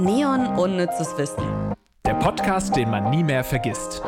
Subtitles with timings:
[0.00, 1.74] Neon Unnützes Wissen.
[2.06, 4.00] Der Podcast, den man nie mehr vergisst.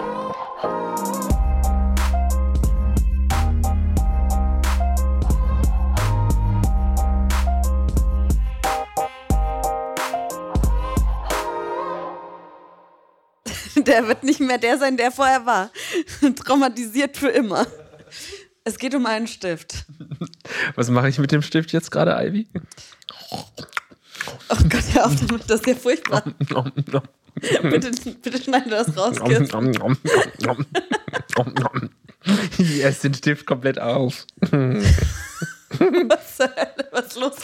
[13.77, 15.71] Der wird nicht mehr der sein, der vorher war.
[16.37, 17.67] Traumatisiert für immer.
[18.65, 19.85] Es geht um einen Stift.
[20.75, 22.49] Was mache ich mit dem Stift jetzt gerade, Ivy?
[24.93, 26.23] Hör auf damit, das ist ja furchtbar.
[27.63, 27.91] bitte,
[28.23, 29.51] bitte schneide das raus, Kids.
[32.59, 34.27] Ich esse den Stift komplett auf.
[35.79, 36.39] Was,
[36.93, 37.37] was ist los?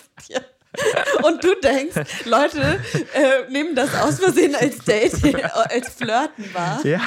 [1.23, 2.81] Und du denkst, Leute
[3.15, 6.81] äh, nehmen das aus Versehen als Date, äh, als Flirten wahr.
[6.85, 7.01] Ja,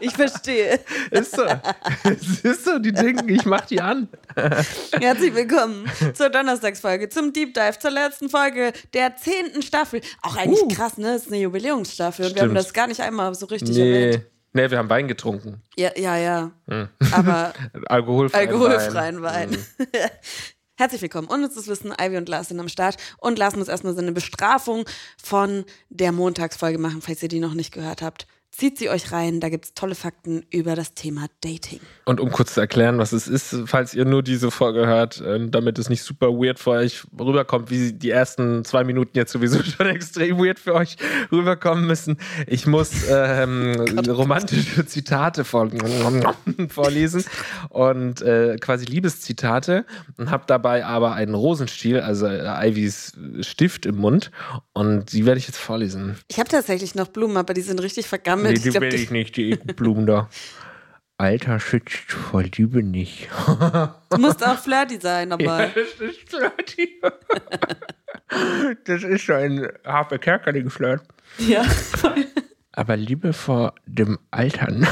[0.00, 0.80] Ich verstehe.
[1.10, 1.44] ist so.
[2.04, 4.08] Es ist so, die denken, ich mach die an.
[5.00, 10.00] Herzlich willkommen zur Donnerstagsfolge, zum Deep Dive, zur letzten Folge der zehnten Staffel.
[10.22, 10.68] Auch eigentlich Uh.
[10.68, 11.12] krass, ne?
[11.14, 12.26] Das ist eine Jubiläumsstaffel.
[12.26, 12.58] Und wir haben Stimmt.
[12.66, 14.24] das gar nicht einmal so richtig erwähnt.
[14.54, 14.62] Nee.
[14.62, 15.62] nee, wir haben Wein getrunken.
[15.76, 16.50] Ja, ja, ja.
[17.12, 17.52] Aber
[17.86, 19.50] Alkoholfreien alkoholfreien Wein.
[19.50, 19.58] Wein.
[20.78, 21.26] Herzlich willkommen.
[21.26, 22.98] Unnützes Wissen, Ivy und Lars sind am Start.
[23.18, 24.84] Und Lars muss erstmal seine Bestrafung
[25.20, 28.28] von der Montagsfolge machen, falls ihr die noch nicht gehört habt.
[28.50, 31.80] Zieht sie euch rein, da gibt's tolle Fakten über das Thema Dating.
[32.06, 35.48] Und um kurz zu erklären, was es ist, falls ihr nur diese Folge hört, äh,
[35.48, 39.62] damit es nicht super weird für euch rüberkommt, wie die ersten zwei Minuten jetzt sowieso
[39.62, 40.96] schon extrem weird für euch
[41.30, 42.16] rüberkommen müssen.
[42.46, 43.76] Ich muss ähm,
[44.08, 45.70] romantische Zitate vor,
[46.68, 47.24] vorlesen
[47.68, 49.84] und äh, quasi Liebeszitate
[50.16, 53.12] und habe dabei aber einen Rosenstiel, also äh, Ivys
[53.42, 54.30] Stift im Mund
[54.72, 56.16] und die werde ich jetzt vorlesen.
[56.28, 58.37] Ich habe tatsächlich noch Blumen, aber die sind richtig vergammelt.
[58.42, 60.28] Nee, ich die glaub, will ich nicht, die Blumen da.
[61.18, 63.28] Alter schützt vor Liebe nicht.
[64.10, 65.68] du musst auch flirty sein dabei.
[65.74, 67.00] das ist flirty.
[68.84, 71.02] Das ist so ein Harpe Kerkeling Flirt.
[71.38, 71.64] Ja.
[72.72, 74.86] Aber Liebe vor dem Altern.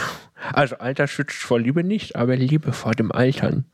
[0.53, 3.65] Also Alter schützt vor Liebe nicht, aber Liebe vor dem Altern.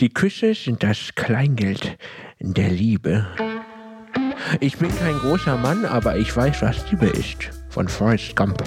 [0.00, 1.96] Die Küsse sind das Kleingeld
[2.40, 3.26] der Liebe.
[4.60, 7.50] Ich bin kein großer Mann, aber ich weiß, was Liebe ist.
[7.68, 8.62] Von Forrest Gump.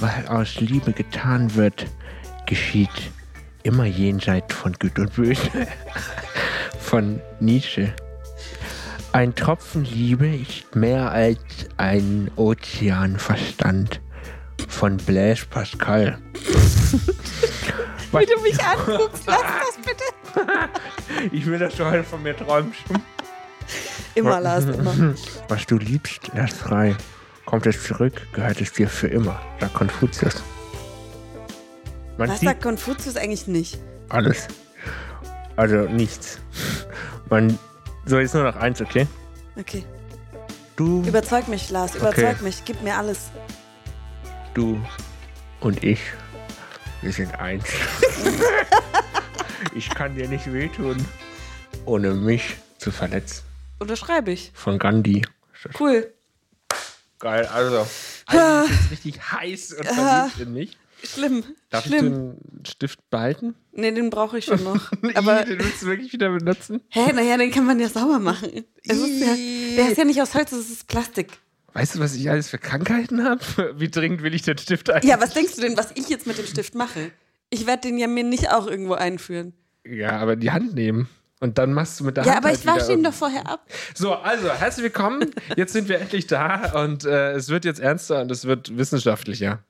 [0.00, 1.86] Was aus Liebe getan wird,
[2.46, 3.10] geschieht
[3.64, 5.50] immer jenseits von Gut und Böse.
[6.80, 7.92] Von Nietzsche.
[9.12, 11.38] Ein Tropfen Liebe ist mehr als
[11.76, 14.00] ein Ozeanverstand.
[14.68, 16.18] Von Blaise Pascal.
[18.12, 20.04] Wie du mich anguckst, lass das bitte.
[21.32, 22.80] Ich will, dass du heute von mir träumst.
[24.14, 25.14] Immer, Lars, immer.
[25.48, 26.96] Was du liebst, lass frei.
[27.48, 30.42] Kommt es zurück, gehört es dir für immer, sagt Konfuzius.
[32.18, 33.78] Man Was sagt Konfuzius eigentlich nicht?
[34.10, 34.48] alles.
[35.56, 36.40] Also nichts.
[37.30, 37.58] Man.
[38.04, 39.06] So, jetzt nur noch eins, okay?
[39.58, 39.82] Okay.
[40.76, 42.44] Du, Überzeug mich, Lars, überzeug Okay.
[42.44, 43.30] mich, gib mir alles.
[44.52, 44.78] du
[45.60, 46.00] und ich,
[47.00, 47.64] wir sind eins.
[49.74, 51.02] ich kann dir nicht wehtun,
[51.86, 53.42] ohne mich zu verletzen.
[53.78, 54.50] Unterschreibe ich.
[54.52, 55.22] Von Gandhi.
[55.80, 56.12] Cool.
[57.18, 57.86] Geil, also.
[58.26, 60.78] Eigentlich ist richtig heiß und verliebt in mich.
[61.04, 61.44] Schlimm.
[61.70, 62.06] Darf Schlimm.
[62.06, 63.54] ich den Stift behalten?
[63.72, 64.90] Nee, den brauche ich schon noch.
[65.14, 66.80] Aber, den willst du wirklich wieder benutzen?
[66.88, 68.64] hä, naja, den kann man ja sauber machen.
[68.84, 69.34] Es ist ja,
[69.76, 71.28] der ist ja nicht aus Holz, das ist Plastik.
[71.74, 73.40] Weißt du, was ich alles für Krankheiten habe?
[73.76, 75.10] Wie dringend will ich den Stift eigentlich?
[75.10, 77.12] Ja, was denkst du denn, was ich jetzt mit dem Stift mache?
[77.50, 79.52] Ich werde den ja mir nicht auch irgendwo einführen.
[79.86, 81.08] Ja, aber die Hand nehmen.
[81.40, 82.38] Und dann machst du mit der Ja, Hand.
[82.38, 83.64] aber halt ich wasche ihn doch vorher ab.
[83.94, 85.30] So, also, herzlich willkommen.
[85.56, 89.62] Jetzt sind wir endlich da und äh, es wird jetzt ernster und es wird wissenschaftlicher.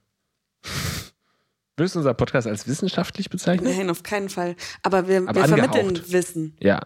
[1.76, 3.76] Würdest du unser Podcast als wissenschaftlich bezeichnen?
[3.76, 4.56] Nein, auf keinen Fall.
[4.82, 6.00] Aber wir, Aber wir vermitteln.
[6.10, 6.56] Wissen.
[6.60, 6.80] Ja.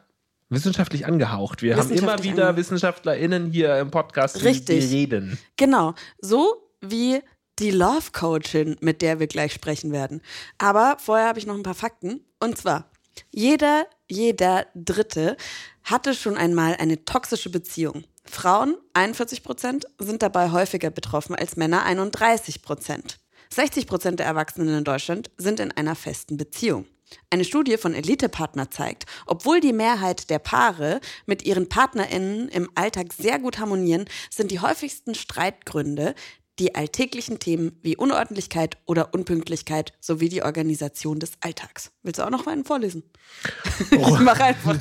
[0.50, 1.62] Wissenschaftlich angehaucht.
[1.62, 2.58] Wir haben immer Wissenschaftlich wieder angehaucht.
[2.58, 4.80] WissenschaftlerInnen hier im Podcast, die- Richtig.
[4.90, 5.38] die reden.
[5.56, 7.20] Genau, so wie
[7.58, 10.20] die Love Coachin, mit der wir gleich sprechen werden.
[10.58, 12.20] Aber vorher habe ich noch ein paar Fakten.
[12.38, 12.90] Und zwar,
[13.30, 15.36] jeder, jeder Dritte
[15.84, 18.04] hatte schon einmal eine toxische Beziehung.
[18.24, 23.18] Frauen, 41 Prozent, sind dabei häufiger betroffen als Männer, 31 Prozent.
[23.50, 26.86] 60 Prozent der Erwachsenen in Deutschland sind in einer festen Beziehung.
[27.28, 33.12] Eine Studie von Elite-Partner zeigt, obwohl die Mehrheit der Paare mit ihren PartnerInnen im Alltag
[33.12, 36.14] sehr gut harmonieren, sind die häufigsten Streitgründe
[36.58, 41.92] die alltäglichen Themen wie Unordentlichkeit oder Unpünktlichkeit sowie die Organisation des Alltags.
[42.02, 43.02] Willst du auch noch einen vorlesen?
[43.90, 44.76] ich mache einfach.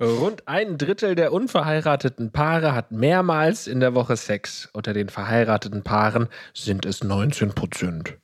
[0.00, 4.68] Rund ein Drittel der unverheirateten Paare hat mehrmals in der Woche Sex.
[4.72, 8.16] Unter den verheirateten Paaren sind es 19 Prozent.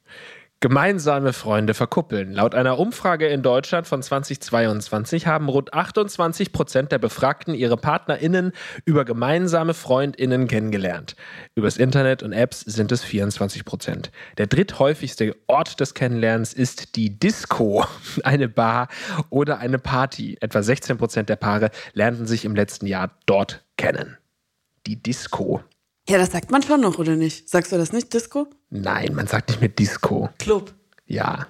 [0.65, 2.33] Gemeinsame Freunde verkuppeln.
[2.33, 8.53] Laut einer Umfrage in Deutschland von 2022 haben rund 28 Prozent der Befragten ihre PartnerInnen
[8.87, 11.17] über gemeinsame FreundInnen kennengelernt.
[11.55, 14.11] Übers Internet und Apps sind es 24 Prozent.
[14.39, 17.85] Der dritthäufigste Ort des Kennenlernens ist die Disco,
[18.25, 18.89] eine Bar
[19.29, 20.39] oder eine Party.
[20.41, 24.17] Etwa 16 Prozent der Paare lernten sich im letzten Jahr dort kennen.
[24.87, 25.63] Die Disco.
[26.09, 27.49] Ja, das sagt man schon noch, oder nicht?
[27.49, 28.47] Sagst du das nicht, Disco?
[28.71, 30.29] Nein, man sagt nicht mit Disco.
[30.39, 30.73] Club.
[31.07, 31.47] Ja.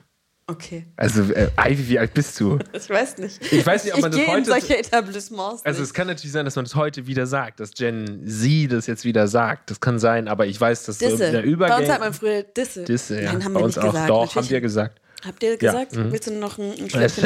[0.46, 0.86] Okay.
[0.96, 2.58] Also, äh, Ivy, wie alt bist du?
[2.72, 3.40] Ich weiß nicht.
[3.52, 5.88] Ich weiß nicht, ob man ich das gehe in heute- solche Etablissements Also nicht.
[5.88, 9.04] es kann natürlich sein, dass man das heute wieder sagt, dass Gen Z das jetzt
[9.04, 9.70] wieder sagt.
[9.70, 11.32] Das kann sein, aber ich weiß, dass so Disse.
[11.32, 11.80] der Bei Übergang...
[11.80, 12.84] uns hat man früher Disse.
[12.84, 13.32] Disse, ja.
[13.32, 13.92] Nein, haben Bei wir uns nicht auch.
[13.92, 14.10] gesagt.
[14.10, 15.00] Doch, Natürlich- haben wir gesagt.
[15.24, 15.96] Habt ihr Ja, gesagt?
[15.96, 16.12] mhm.
[16.12, 17.20] Willst du noch ein, ein Das ist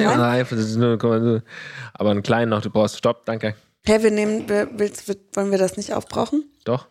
[0.74, 1.42] Schlückchen
[1.94, 3.56] Aber einen kleinen noch, du brauchst Stopp, danke.
[3.84, 6.44] Hey, wir nehmen, wir, willst, wollen wir das nicht aufbrauchen?
[6.64, 6.86] Doch,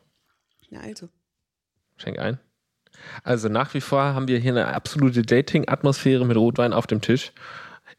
[0.69, 1.09] Ja, also.
[1.97, 2.39] schenk ein.
[3.23, 7.31] Also nach wie vor haben wir hier eine absolute Dating-Atmosphäre mit Rotwein auf dem Tisch.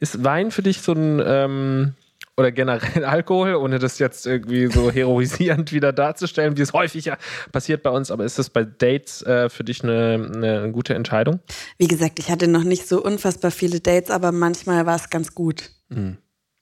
[0.00, 1.22] Ist Wein für dich so ein...
[1.24, 1.94] Ähm,
[2.38, 7.18] oder generell Alkohol, ohne das jetzt irgendwie so heroisierend wieder darzustellen, wie es häufiger
[7.52, 8.10] passiert bei uns.
[8.10, 11.40] Aber ist das bei Dates äh, für dich eine, eine gute Entscheidung?
[11.76, 15.34] Wie gesagt, ich hatte noch nicht so unfassbar viele Dates, aber manchmal war es ganz
[15.34, 15.70] gut.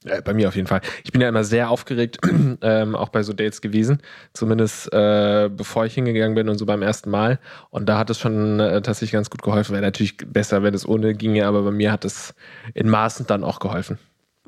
[0.07, 0.81] Äh, bei mir auf jeden Fall.
[1.05, 2.19] Ich bin ja immer sehr aufgeregt,
[2.63, 4.01] ähm, auch bei so Dates gewesen.
[4.33, 7.39] Zumindest äh, bevor ich hingegangen bin und so beim ersten Mal.
[7.71, 9.73] Und da hat es schon äh, tatsächlich ganz gut geholfen.
[9.73, 12.35] Wäre natürlich besser, wenn es ohne ginge, aber bei mir hat es
[12.75, 13.99] in Maßen dann auch geholfen.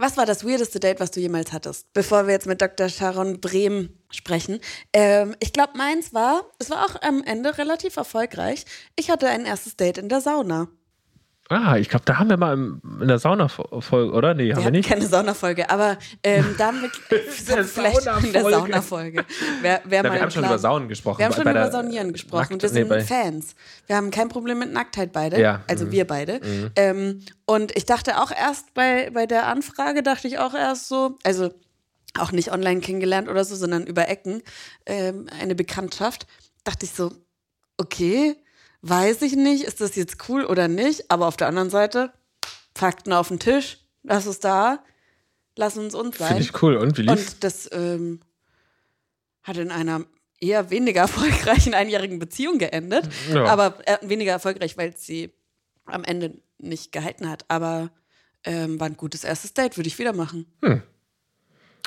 [0.00, 1.93] Was war das weirdeste Date, was du jemals hattest?
[1.93, 2.88] Bevor wir jetzt mit Dr.
[2.88, 4.61] Sharon Brehm sprechen.
[4.93, 8.64] Ähm, ich glaube, meins war, es war auch am Ende relativ erfolgreich.
[8.94, 10.69] Ich hatte ein erstes Date in der Sauna.
[11.50, 12.53] Ah, ich glaube, da haben wir mal
[13.00, 14.35] in der Sauna-Folge, oder?
[14.35, 14.89] Nee, haben Wir wir hatten nicht.
[14.89, 16.91] keine Saunafolge, aber ähm, da haben wir
[17.65, 19.25] vielleicht in der Saunafolge.
[19.62, 21.19] Wer, wer Ja, wir haben schon über Saunen gesprochen.
[21.21, 23.55] Wir haben schon bei über Saunieren gesprochen Nackt- und wir nee, sind bei- Fans.
[23.87, 25.93] Wir haben kein Problem mit Nacktheit beide, Ja, also mhm.
[25.93, 26.41] wir beide.
[26.77, 31.17] Ähm, und ich dachte auch erst bei, bei der Anfrage, dachte ich auch erst so,
[31.25, 31.50] also
[32.19, 34.43] auch nicht online kennengelernt oder so, sondern über Ecken,
[34.85, 36.27] ähm, eine Bekanntschaft,
[36.65, 37.11] dachte ich so,
[37.79, 38.37] okay,
[38.82, 42.12] weiß ich nicht, ist das jetzt cool oder nicht, aber auf der anderen Seite,
[42.75, 44.84] Fakten auf den Tisch, lass es da,
[45.56, 46.28] lass uns uns sein.
[46.28, 46.76] Finde ich cool.
[46.76, 47.34] Und wie lief's?
[47.34, 48.20] Und das ähm,
[49.42, 50.04] hat in einer
[50.40, 53.08] eher weniger erfolgreichen einjährigen Beziehung geendet.
[53.32, 53.46] Ja.
[53.46, 55.32] Aber äh, weniger erfolgreich, weil sie
[55.86, 57.44] am Ende nicht gehalten hat.
[57.48, 57.90] Aber
[58.44, 60.46] ähm, war ein gutes erstes Date, würde ich wieder machen.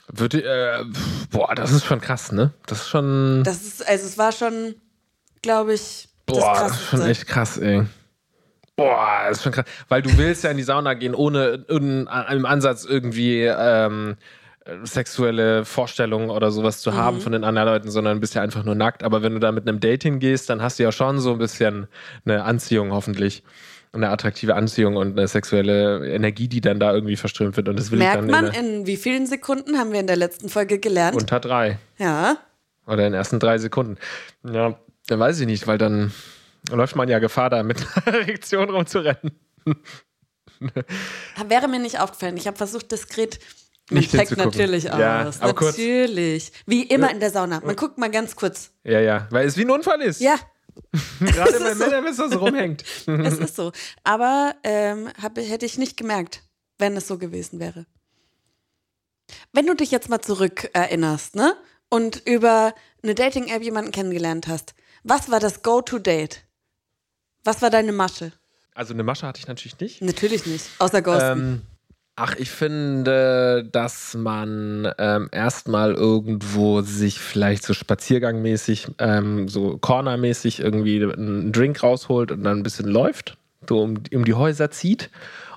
[0.08, 0.86] Würde, äh,
[1.30, 2.54] boah, das ist schon krass, ne?
[2.66, 3.44] Das ist schon.
[3.46, 4.76] Das ist, also es war schon,
[5.42, 7.84] glaube ich, das Boah, das ist schon echt krass, ey.
[8.76, 9.66] Boah, das ist schon krass.
[9.90, 14.16] Weil du willst ja in die Sauna gehen, ohne im Ansatz irgendwie ähm,
[14.84, 18.76] sexuelle Vorstellungen oder sowas zu haben von den anderen Leuten, sondern bist ja einfach nur
[18.76, 19.04] nackt.
[19.04, 21.38] Aber wenn du da mit einem Date hingehst, dann hast du ja schon so ein
[21.40, 21.88] bisschen
[22.26, 23.44] eine Anziehung, hoffentlich.
[23.94, 27.68] Eine attraktive Anziehung und eine sexuelle Energie, die dann da irgendwie verströmt wird.
[27.68, 30.08] Und das will Merkt ich dann man, in in wie vielen Sekunden haben wir in
[30.08, 31.18] der letzten Folge gelernt?
[31.18, 31.78] unter drei.
[31.98, 32.38] ja.
[32.88, 33.98] Oder in den ersten drei Sekunden.
[34.44, 34.76] Ja,
[35.12, 36.12] dann weiß ich nicht, weil dann
[36.70, 39.32] läuft man ja Gefahr, da mit einer Erektion rumzurennen.
[41.48, 42.38] Wäre mir nicht aufgefallen.
[42.38, 43.40] Ich habe versucht, diskret.
[43.90, 45.42] Man Nicht checkt natürlich Ja, aus.
[45.42, 45.78] aber kurz.
[45.78, 46.52] natürlich.
[46.66, 47.60] Wie immer in der Sauna.
[47.62, 48.72] Man guckt mal ganz kurz.
[48.84, 50.22] Ja, ja, weil es wie ein Unfall ist.
[50.22, 50.36] Ja,
[51.20, 51.76] Gerade bei.
[51.76, 52.84] Männern, wenn es so rumhängt.
[53.06, 53.72] es ist so.
[54.04, 56.44] Aber ähm, hab, hätte ich nicht gemerkt,
[56.78, 57.86] wenn es so gewesen wäre.
[59.52, 61.56] Wenn du dich jetzt mal zurück erinnerst, ne?
[61.90, 66.44] Und über eine Dating-App jemanden kennengelernt hast, was war das Go-To-Date?
[67.44, 68.32] Was war deine Masche?
[68.74, 70.02] Also eine Masche hatte ich natürlich nicht.
[70.02, 71.40] Natürlich nicht, außer Ghosten.
[71.40, 71.62] Ähm,
[72.16, 80.60] ach, ich finde, dass man ähm, erstmal irgendwo sich vielleicht so spaziergangmäßig, ähm, so cornermäßig
[80.60, 85.10] irgendwie einen Drink rausholt und dann ein bisschen läuft, so um, um die Häuser zieht.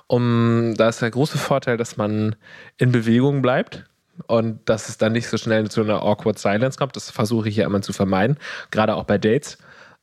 [0.07, 2.35] Um, da ist der große Vorteil, dass man
[2.77, 3.85] in Bewegung bleibt
[4.27, 6.95] und dass es dann nicht so schnell zu einer awkward silence kommt.
[6.95, 8.37] Das versuche ich ja immer zu vermeiden,
[8.71, 9.57] gerade auch bei Dates,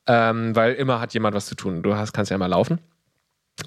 [0.07, 1.83] ähm, weil immer hat jemand was zu tun.
[1.83, 2.79] Du hast, kannst ja immer laufen.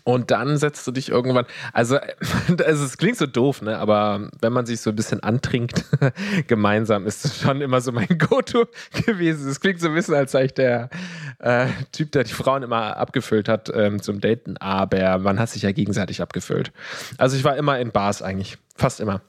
[0.02, 3.78] Und dann setzt du dich irgendwann, also, also es klingt so doof, ne?
[3.78, 5.84] aber wenn man sich so ein bisschen antrinkt,
[6.48, 8.66] gemeinsam, ist das schon immer so mein Go-To
[9.06, 9.48] gewesen.
[9.48, 10.90] Es klingt so ein bisschen, als sei ich der
[11.38, 15.62] äh, Typ, der die Frauen immer abgefüllt hat ähm, zum Daten, aber man hat sich
[15.62, 16.72] ja gegenseitig abgefüllt.
[17.16, 19.22] Also ich war immer in Bars eigentlich, fast immer.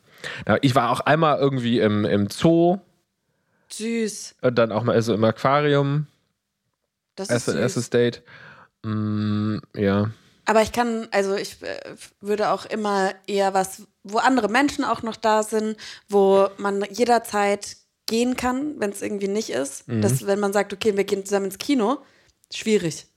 [0.62, 2.80] Ich war auch einmal irgendwie im, im Zoo
[3.70, 4.36] Süß.
[4.42, 6.08] und dann auch mal so im Aquarium,
[7.16, 7.56] Das ist süß.
[7.56, 8.24] erstes Date.
[8.84, 10.10] Mm, ja.
[10.46, 11.78] Aber ich kann, also ich äh,
[12.22, 15.76] würde auch immer eher was, wo andere Menschen auch noch da sind,
[16.08, 19.88] wo man jederzeit gehen kann, wenn es irgendwie nicht ist.
[19.90, 20.02] Mhm.
[20.02, 21.98] Dass, wenn man sagt, okay, wir gehen zusammen ins Kino,
[22.54, 23.08] schwierig.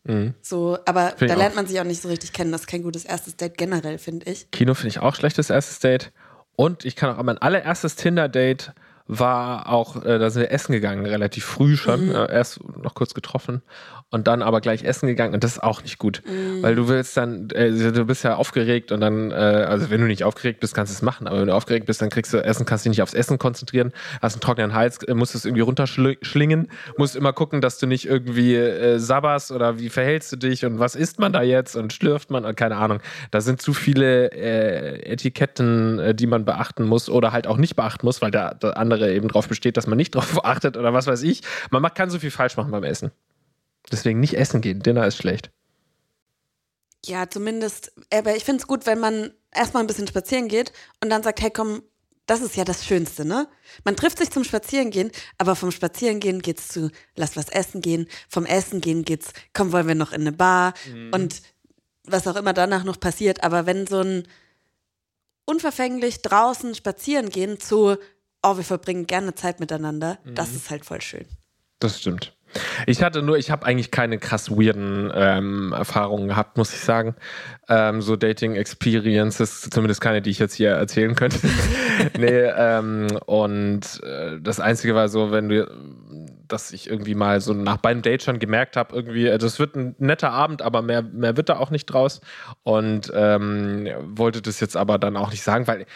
[0.42, 1.56] So, aber Find da lernt auch.
[1.56, 2.50] man sich auch nicht so richtig kennen.
[2.50, 4.50] Das ist kein gutes erstes Date generell, finde ich.
[4.50, 6.10] Kino finde ich auch schlechtes erstes Date.
[6.56, 8.72] Und ich kann auch, mein allererstes Tinder-Date
[9.10, 12.14] war auch, äh, da sind wir essen gegangen, relativ früh schon.
[12.14, 13.62] Äh, erst noch kurz getroffen
[14.10, 15.34] und dann aber gleich essen gegangen.
[15.34, 16.22] Und das ist auch nicht gut.
[16.62, 20.06] Weil du willst dann, äh, du bist ja aufgeregt und dann, äh, also wenn du
[20.06, 21.26] nicht aufgeregt bist, kannst du es machen.
[21.26, 23.92] Aber wenn du aufgeregt bist, dann kriegst du Essen, kannst dich nicht aufs Essen konzentrieren,
[24.20, 28.06] hast einen trockenen Hals, äh, musst es irgendwie runterschlingen, musst immer gucken, dass du nicht
[28.06, 31.92] irgendwie äh, sabberst oder wie verhältst du dich und was isst man da jetzt und
[31.92, 33.00] schlürft man und keine Ahnung.
[33.30, 38.06] Da sind zu viele äh, Etiketten, die man beachten muss oder halt auch nicht beachten
[38.06, 41.06] muss, weil der, der andere eben drauf besteht, dass man nicht drauf achtet oder was
[41.06, 41.42] weiß ich.
[41.70, 43.10] Man kann so viel falsch machen beim Essen.
[43.90, 44.80] Deswegen nicht essen gehen.
[44.80, 45.50] Dinner ist schlecht.
[47.06, 51.08] Ja, zumindest, aber ich finde es gut, wenn man erstmal ein bisschen spazieren geht und
[51.08, 51.82] dann sagt, hey komm,
[52.26, 53.48] das ist ja das Schönste, ne?
[53.84, 58.44] Man trifft sich zum Spazierengehen, aber vom Spazierengehen geht's zu, lass was essen gehen, vom
[58.44, 60.74] Essen gehen geht's, komm, wollen wir noch in eine Bar
[61.12, 61.42] und
[62.04, 64.28] was auch immer danach noch passiert, aber wenn so ein
[65.44, 67.96] unverfänglich draußen spazieren gehen zu,
[68.42, 71.26] oh, wir verbringen gerne Zeit miteinander, das ist halt voll schön.
[71.78, 72.34] Das stimmt.
[72.86, 77.14] Ich hatte nur, ich habe eigentlich keine krass weirden ähm, Erfahrungen gehabt, muss ich sagen.
[77.68, 81.38] Ähm, so Dating Experiences, zumindest keine, die ich jetzt hier erzählen könnte.
[82.18, 85.70] nee, ähm, und äh, das Einzige war so, wenn du,
[86.48, 89.76] dass ich irgendwie mal so nach beim Date schon gemerkt habe, irgendwie, also es wird
[89.76, 92.20] ein netter Abend, aber mehr, mehr wird da auch nicht draus.
[92.64, 95.86] Und ähm, wollte das jetzt aber dann auch nicht sagen, weil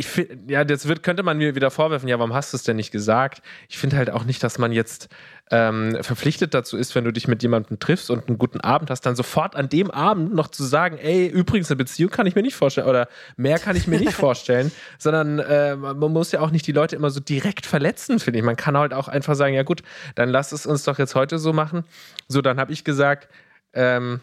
[0.00, 2.62] ich finde, ja, jetzt wird, könnte man mir wieder vorwerfen, ja, warum hast du es
[2.62, 3.42] denn nicht gesagt?
[3.68, 5.10] Ich finde halt auch nicht, dass man jetzt
[5.50, 9.02] ähm, verpflichtet dazu ist, wenn du dich mit jemandem triffst und einen guten Abend hast,
[9.02, 12.40] dann sofort an dem Abend noch zu sagen, ey, übrigens, eine Beziehung kann ich mir
[12.40, 16.50] nicht vorstellen oder mehr kann ich mir nicht vorstellen, sondern äh, man muss ja auch
[16.50, 18.44] nicht die Leute immer so direkt verletzen, finde ich.
[18.44, 19.82] Man kann halt auch einfach sagen, ja gut,
[20.14, 21.84] dann lass es uns doch jetzt heute so machen.
[22.26, 23.28] So, dann habe ich gesagt,
[23.74, 24.20] ähm,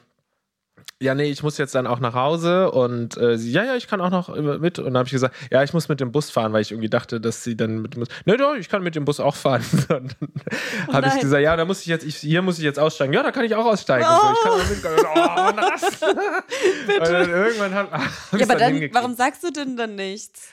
[0.99, 3.87] ja, nee, ich muss jetzt dann auch nach Hause und äh, sie, ja, ja, ich
[3.87, 4.79] kann auch noch mit.
[4.79, 6.89] Und dann habe ich gesagt, ja, ich muss mit dem Bus fahren, weil ich irgendwie
[6.89, 9.35] dachte, dass sie dann mit dem Bus, nee, doch, ich kann mit dem Bus auch
[9.35, 9.63] fahren.
[9.89, 10.15] Und
[10.87, 13.13] dann habe ich gesagt, ja, da muss ich jetzt, ich, hier muss ich jetzt aussteigen.
[13.13, 14.05] Ja, da kann ich auch aussteigen.
[14.05, 14.95] So, ich kann auch mitkommen.
[15.13, 15.17] Oh,
[15.55, 16.01] was?
[16.99, 17.91] Und dann irgendwann hab
[18.31, 18.95] Ja, aber dann, hingekriegt.
[18.95, 20.49] warum sagst du denn dann nichts?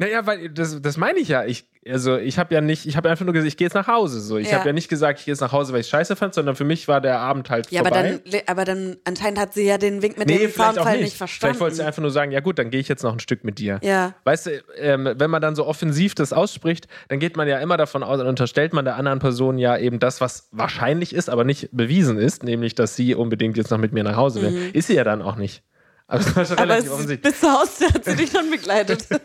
[0.00, 1.44] Naja, weil das, das meine ich ja.
[1.44, 3.86] Ich, also ich habe ja nicht, ich habe einfach nur gesagt, ich gehe jetzt nach
[3.86, 4.18] Hause.
[4.20, 4.38] So.
[4.38, 4.58] Ich Ja.
[4.58, 6.64] habe ja nicht gesagt, ich gehe jetzt nach Hause, weil ich scheiße fand, sondern für
[6.64, 8.18] mich war der Abend halt Ja, aber vorbei.
[8.24, 11.04] dann, aber dann anscheinend hat sie ja den Wink mit Nee, dem Frauenfall nicht.
[11.04, 11.52] nicht verstanden.
[11.54, 13.44] Vielleicht wollte sie einfach nur sagen, ja gut, dann gehe ich jetzt noch ein Stück
[13.44, 13.78] mit dir.
[13.82, 14.14] Ja.
[14.24, 17.76] Weißt du, ähm, wenn man dann so offensiv das ausspricht, dann geht man ja immer
[17.76, 21.44] davon aus und unterstellt man der anderen Person ja eben das, was wahrscheinlich ist, aber
[21.44, 24.70] nicht bewiesen ist, nämlich, dass sie unbedingt jetzt noch mit mir nach Hause will.
[24.72, 25.62] Ist sie ja dann auch nicht.
[26.12, 27.32] Aber das war schon aber relativ offensichtlich.
[27.32, 29.06] bis zur Haustür hat sie dich schon begleitet.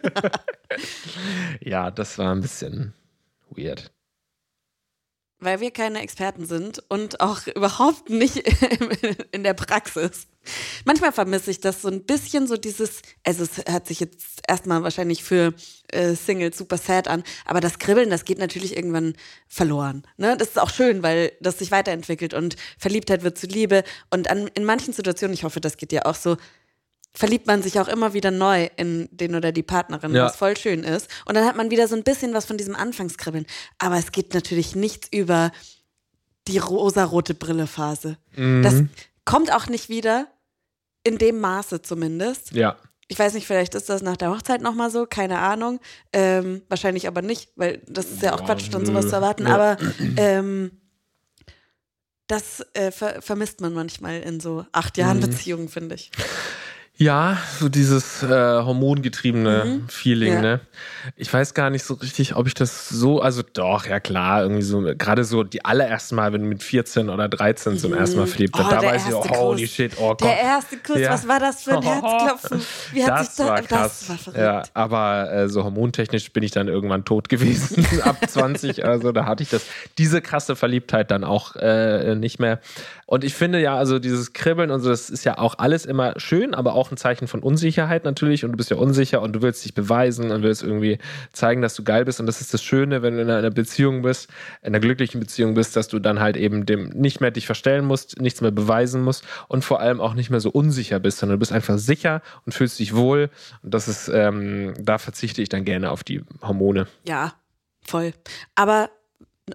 [1.61, 2.93] Ja, das war ein bisschen
[3.49, 3.91] weird.
[5.39, 8.37] Weil wir keine Experten sind und auch überhaupt nicht
[9.31, 10.27] in der Praxis.
[10.83, 14.83] Manchmal vermisse ich das so ein bisschen, so dieses, also es hört sich jetzt erstmal
[14.83, 15.53] wahrscheinlich für
[15.89, 19.15] äh, Singles super sad an, aber das Kribbeln, das geht natürlich irgendwann
[19.47, 20.03] verloren.
[20.17, 20.35] Ne?
[20.37, 23.83] Das ist auch schön, weil das sich weiterentwickelt und Verliebtheit wird zu Liebe.
[24.09, 26.37] Und an, in manchen Situationen, ich hoffe, das geht dir auch so,
[27.15, 30.25] verliebt man sich auch immer wieder neu in den oder die Partnerin, Ja.
[30.25, 31.09] was voll schön ist.
[31.25, 33.45] Und dann hat man wieder so ein bisschen was von diesem Anfangskribbeln.
[33.79, 35.51] Aber es geht natürlich nichts über
[36.47, 38.17] die rosarote Brille-Phase.
[38.35, 38.89] Das Mhm.
[39.23, 40.27] kommt auch nicht wieder,
[41.03, 42.51] in dem Maße zumindest.
[42.51, 42.75] Ja.
[43.07, 45.79] Ich weiß nicht, vielleicht ist das nach der Hochzeit nochmal so, keine Ahnung.
[46.11, 49.47] Ähm, wahrscheinlich aber nicht, weil das ist ja auch Quatsch, dann sowas zu erwarten.
[49.47, 49.53] Ja.
[49.55, 49.77] Aber
[50.17, 50.71] ähm,
[52.27, 55.21] das äh, ver vermisst man manchmal in so acht Jahren Mhm.
[55.21, 56.09] Beziehungen, finde ich.
[56.97, 60.41] Ja, so dieses äh, hormongetriebene Feeling, Ja.
[60.41, 60.59] ne?
[61.17, 64.61] Ich weiß gar nicht so richtig, ob ich das so, also doch, ja klar, irgendwie
[64.61, 68.27] so, gerade so die allerersten Mal, wenn du mit 14 oder 13 zum ersten Mal
[68.27, 70.21] verliebt bist, Oh, da weiß ich, oh, holy shit, oh Gott.
[70.23, 71.11] Der erste Kuss, Ja.
[71.11, 72.61] was war das für ein Herzklopfen?
[72.93, 73.99] Wie hat das sich da, war krass.
[73.99, 74.39] Das war verrückt.
[74.39, 78.85] ja, aber äh, so hormontechnisch bin ich dann irgendwann tot gewesen, ab 20.
[78.85, 79.63] Also da hatte ich das,
[79.97, 82.59] diese krasse Verliebtheit dann auch äh, nicht mehr.
[83.05, 86.13] Und ich finde ja, also dieses Kribbeln und so, das ist ja auch alles immer
[86.19, 88.45] schön, aber auch ein Zeichen von Unsicherheit natürlich.
[88.45, 90.99] Und du bist ja unsicher und du willst dich beweisen und willst irgendwie
[91.33, 92.19] zeigen, dass du geil bist.
[92.19, 94.29] Und das ist das Schöne, wenn du in einer Beziehung bist,
[94.61, 97.85] in einer glücklichen Beziehung bist, dass du dann halt eben dem nicht mehr dich verstellen
[97.85, 101.37] musst, nichts mehr beweisen musst und vor allem auch nicht mehr so unsicher bist, sondern
[101.37, 103.29] du bist einfach sicher und fühlst dich wohl.
[103.63, 106.87] Und das ist, ähm, da verzichte ich dann gerne auf die Hormone.
[107.07, 107.33] Ja,
[107.81, 108.13] voll.
[108.55, 108.89] Aber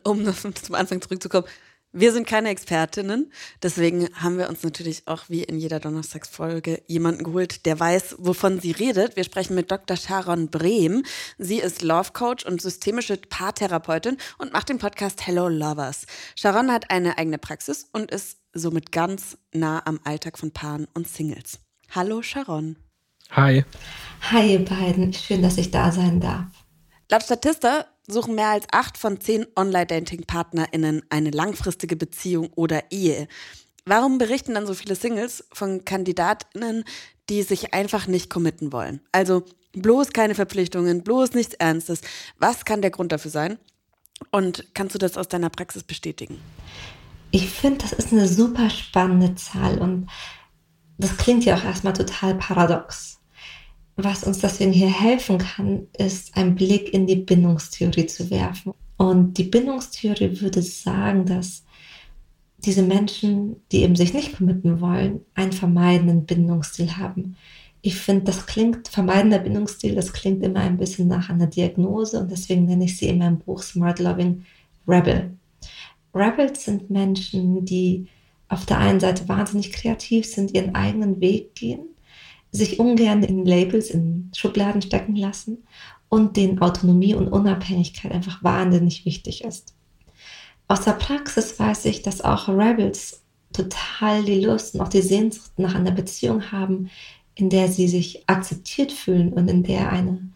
[0.04, 1.46] um zum Anfang zurückzukommen,
[1.92, 3.32] Wir sind keine Expertinnen,
[3.64, 8.61] deswegen haben wir uns natürlich auch wie in jeder Donnerstagsfolge jemanden geholt, der weiß, wovon
[8.61, 9.16] sie redet.
[9.16, 9.97] Wir sprechen mit Dr.
[9.97, 11.02] Sharon Brehm.
[11.37, 16.06] Sie ist Love Coach und systemische Paartherapeutin und macht den Podcast Hello Lovers.
[16.37, 21.09] Sharon hat eine eigene Praxis und ist somit ganz nah am Alltag von Paaren und
[21.09, 21.59] Singles.
[21.90, 22.76] Hallo Sharon.
[23.32, 23.64] Hi.
[24.30, 26.47] Hi ihr beiden, schön, dass ich da sein darf.
[27.10, 33.26] Laut Statista suchen mehr als acht von zehn Online-Dating-PartnerInnen eine langfristige Beziehung oder Ehe.
[33.84, 36.84] Warum berichten dann so viele Singles von KandidatInnen,
[37.28, 39.00] die sich einfach nicht committen wollen?
[39.10, 42.02] Also bloß keine Verpflichtungen, bloß nichts Ernstes.
[42.38, 43.58] Was kann der Grund dafür sein?
[44.30, 46.40] Und kannst du das aus deiner Praxis bestätigen?
[47.32, 50.08] Ich finde, das ist eine super spannende Zahl und
[50.98, 53.19] das klingt ja auch erstmal total paradox.
[54.02, 58.73] Was uns deswegen hier helfen kann, ist ein Blick in die Bindungstheorie zu werfen.
[58.97, 61.64] Und die Bindungstheorie würde sagen, dass
[62.59, 67.37] diese Menschen, die eben sich nicht committen wollen, einen vermeidenden Bindungsstil haben.
[67.83, 72.30] Ich finde, das klingt, vermeidender Bindungsstil, das klingt immer ein bisschen nach einer Diagnose und
[72.30, 74.45] deswegen nenne ich sie in meinem Buch Smart Loving
[74.87, 75.30] Rebel.
[76.14, 78.07] Rebels sind Menschen, die
[78.49, 81.80] auf der einen Seite wahnsinnig kreativ sind, ihren eigenen Weg gehen
[82.52, 85.59] sich ungern in Labels, in Schubladen stecken lassen
[86.09, 89.75] und denen Autonomie und Unabhängigkeit einfach wahnsinnig wichtig ist.
[90.69, 95.59] Aus der Praxis weiß ich, dass auch Rebels total die Lust und auch die Sehnsucht
[95.59, 96.90] nach einer Beziehung haben,
[97.35, 100.30] in der sie sich akzeptiert fühlen und in der eine,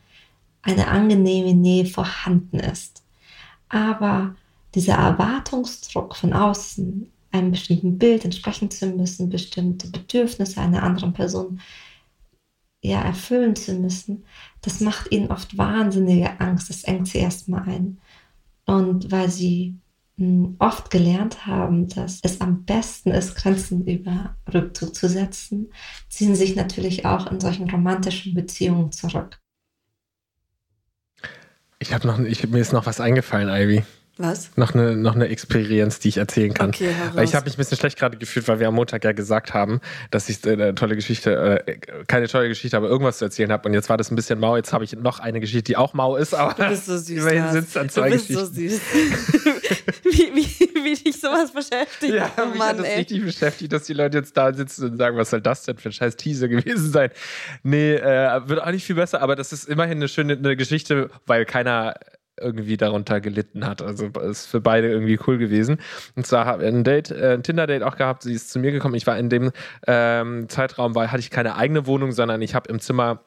[0.62, 3.02] eine angenehme Nähe vorhanden ist.
[3.68, 4.34] Aber
[4.74, 11.60] dieser Erwartungsdruck von außen, einem bestimmten Bild entsprechen zu müssen, bestimmte Bedürfnisse einer anderen Person
[12.84, 14.24] ja, erfüllen zu müssen,
[14.60, 16.68] das macht ihnen oft wahnsinnige Angst.
[16.68, 17.98] Das engt sie erstmal ein.
[18.66, 19.78] Und weil sie
[20.18, 25.72] hm, oft gelernt haben, dass es am besten ist, Grenzen über Rückzug zu setzen,
[26.10, 29.40] ziehen sich natürlich auch in solchen romantischen Beziehungen zurück.
[31.78, 33.82] Ich habe noch, ich, mir ist noch was eingefallen, Ivy.
[34.16, 34.50] Was?
[34.56, 36.68] Noch eine, noch eine Experience, die ich erzählen kann.
[36.68, 39.10] Okay, weil ich habe mich ein bisschen schlecht gerade gefühlt, weil wir am Montag ja
[39.10, 39.80] gesagt haben,
[40.12, 43.68] dass ich eine tolle Geschichte, äh, keine tolle Geschichte, aber irgendwas zu erzählen habe.
[43.68, 44.56] Und jetzt war das ein bisschen mau.
[44.56, 47.10] Jetzt habe ich noch eine Geschichte, die auch mau ist, aber du bist so süß,
[47.10, 48.54] immerhin es dann zwei du bist Geschichten.
[48.54, 48.80] so süß.
[50.04, 52.14] wie, wie, wie dich sowas beschäftigt.
[52.14, 52.98] Ja, oh mich Mann, hat das ey.
[52.98, 55.88] richtig beschäftigt, dass die Leute jetzt da sitzen und sagen, was soll das denn für
[55.88, 57.10] ein scheiß Teaser gewesen sein?
[57.64, 61.10] Nee, äh, wird auch nicht viel besser, aber das ist immerhin eine schöne eine Geschichte,
[61.26, 61.94] weil keiner
[62.40, 63.82] irgendwie darunter gelitten hat.
[63.82, 65.78] Also ist für beide irgendwie cool gewesen.
[66.16, 68.22] Und zwar habe ich ein Date, äh, ein Tinder-Date auch gehabt.
[68.22, 68.94] Sie ist zu mir gekommen.
[68.94, 69.52] Ich war in dem
[69.86, 73.20] ähm, Zeitraum, weil hatte ich keine eigene Wohnung, sondern ich habe im Zimmer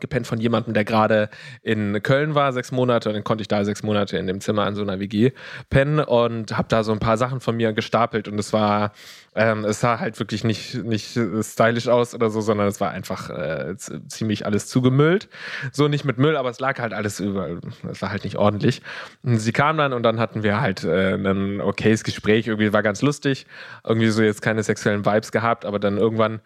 [0.00, 1.28] gepennt von jemandem, der gerade
[1.62, 4.64] in Köln war, sechs Monate, und dann konnte ich da sechs Monate in dem Zimmer
[4.64, 5.32] an so einer WG
[5.70, 8.92] pennen und habe da so ein paar Sachen von mir gestapelt und es war,
[9.34, 13.30] ähm, es sah halt wirklich nicht, nicht stylisch aus oder so, sondern es war einfach
[13.30, 13.74] äh,
[14.08, 15.28] ziemlich alles zugemüllt.
[15.72, 18.82] So nicht mit Müll, aber es lag halt alles über, es war halt nicht ordentlich.
[19.22, 22.82] Und sie kam dann und dann hatten wir halt äh, ein okayes Gespräch, irgendwie war
[22.82, 23.46] ganz lustig,
[23.84, 26.40] irgendwie so jetzt keine sexuellen Vibes gehabt, aber dann irgendwann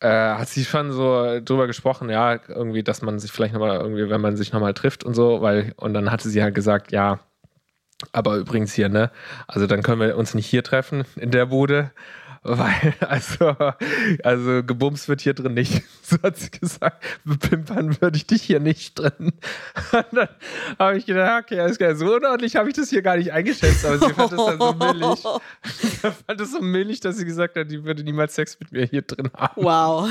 [0.00, 4.08] äh, hat sie schon so drüber gesprochen, ja, irgendwie, dass man sich vielleicht nochmal irgendwie,
[4.10, 7.20] wenn man sich nochmal trifft und so, weil, und dann hatte sie halt gesagt, ja,
[8.12, 9.10] aber übrigens hier, ne,
[9.46, 11.92] also dann können wir uns nicht hier treffen in der Bude,
[12.46, 13.56] weil, also,
[14.22, 15.82] also gebumst wird hier drin nicht.
[16.06, 17.04] So hat sie gesagt,
[17.40, 19.12] pimpern würde ich dich hier nicht drin.
[19.92, 20.28] Und dann
[20.78, 23.84] habe ich gedacht, okay, alles klar, so unordentlich habe ich das hier gar nicht eingeschätzt,
[23.84, 25.24] aber sie fand das dann so millig.
[25.64, 28.84] Sie fand das so millig, dass sie gesagt hat, die würde niemals Sex mit mir
[28.84, 29.64] hier drin haben.
[29.64, 30.08] Wow.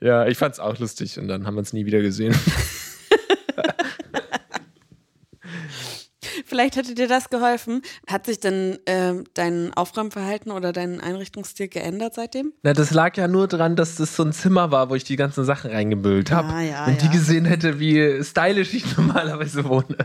[0.00, 2.34] Ja, ich fand es auch lustig und dann haben wir uns nie wieder gesehen.
[6.44, 7.82] Vielleicht hätte dir das geholfen.
[8.08, 12.52] Hat sich denn ähm, dein Aufräumverhalten oder dein Einrichtungsstil geändert seitdem?
[12.62, 15.16] Na, das lag ja nur daran, dass das so ein Zimmer war, wo ich die
[15.16, 16.48] ganzen Sachen reingemüllt habe.
[16.48, 17.12] Ah, ja, und die ja.
[17.12, 19.96] gesehen hätte, wie stylisch ich normalerweise wohne.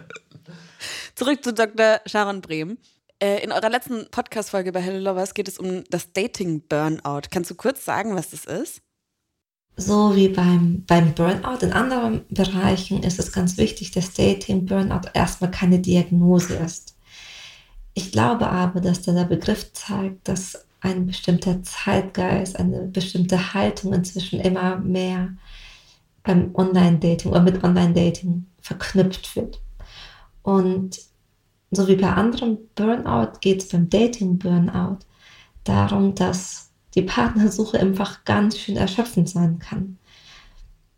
[1.16, 2.00] Zurück zu Dr.
[2.06, 2.78] Sharon Brehm.
[3.22, 7.24] Äh, in eurer letzten Podcast-Folge bei Hello Lovers geht es um das Dating-Burnout.
[7.30, 8.82] Kannst du kurz sagen, was das ist?
[9.80, 15.08] So wie beim, beim Burnout in anderen Bereichen ist es ganz wichtig, dass Dating Burnout
[15.14, 16.98] erstmal keine Diagnose ist.
[17.94, 24.42] Ich glaube aber, dass der Begriff zeigt, dass ein bestimmter Zeitgeist, eine bestimmte Haltung inzwischen
[24.42, 25.30] immer mehr
[26.24, 29.62] beim Online-Dating oder mit Online-Dating verknüpft wird.
[30.44, 31.00] Und
[31.72, 35.00] so wie bei anderem Burnout geht es beim Dating-Burnout
[35.64, 36.69] darum, dass
[37.00, 39.98] die Partnersuche einfach ganz schön erschöpfend sein kann.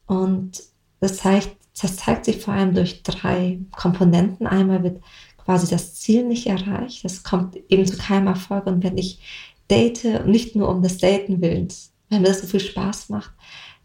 [0.07, 0.63] Und
[0.99, 4.47] das zeigt, das zeigt sich vor allem durch drei Komponenten.
[4.47, 5.01] Einmal wird
[5.43, 7.05] quasi das Ziel nicht erreicht.
[7.05, 8.65] Das kommt eben zu keinem Erfolg.
[8.65, 9.19] Und wenn ich
[9.69, 13.31] date, nicht nur um des Daten willens, wenn mir das so viel Spaß macht,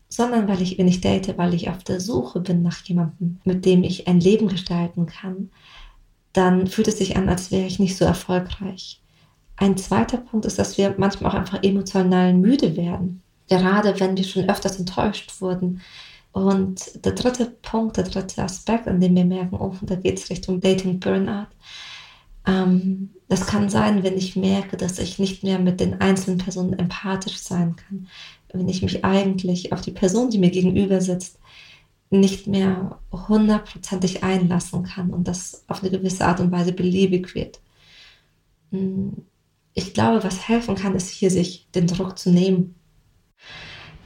[0.09, 3.65] sondern weil ich, wenn ich date, weil ich auf der Suche bin nach jemandem, mit
[3.65, 5.51] dem ich ein Leben gestalten kann,
[6.33, 9.01] dann fühlt es sich an, als wäre ich nicht so erfolgreich.
[9.57, 13.23] Ein zweiter Punkt ist, dass wir manchmal auch einfach emotional müde werden.
[13.49, 15.81] Gerade wenn wir schon öfters enttäuscht wurden.
[16.33, 20.29] Und der dritte Punkt, der dritte Aspekt, an dem wir merken, oh, da geht es
[20.29, 21.47] Richtung Dating Burnout.
[22.47, 26.79] Ähm, das kann sein, wenn ich merke, dass ich nicht mehr mit den einzelnen Personen
[26.79, 28.09] empathisch sein kann.
[28.53, 31.39] Wenn ich mich eigentlich auf die Person, die mir gegenüber sitzt,
[32.11, 37.61] nicht mehr hundertprozentig einlassen kann und das auf eine gewisse Art und Weise beliebig wird.
[39.79, 42.75] Ich glaube, was helfen kann, ist hier sich den Druck zu nehmen.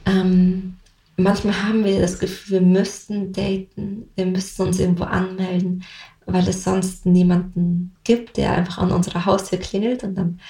[0.05, 0.75] Ähm,
[1.15, 5.85] manchmal haben wir das Gefühl, wir müssten daten, wir müssten uns irgendwo anmelden,
[6.25, 10.41] weil es sonst niemanden gibt, der einfach an unserer Haustür klingelt und dann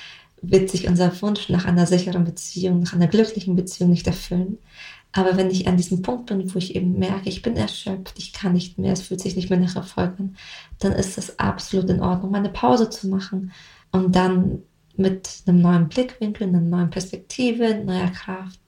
[0.41, 4.57] wird sich unser Wunsch nach einer sicheren Beziehung, nach einer glücklichen Beziehung nicht erfüllen.
[5.11, 8.33] Aber wenn ich an diesem Punkt bin, wo ich eben merke, ich bin erschöpft, ich
[8.33, 10.35] kann nicht mehr, es fühlt sich nicht mehr nach Erfolg an,
[10.79, 13.51] dann ist es absolut in Ordnung, eine Pause zu machen
[13.91, 14.63] und dann
[14.97, 18.59] mit einem neuen Blickwinkel, einer neuen Perspektive, neuer Kraft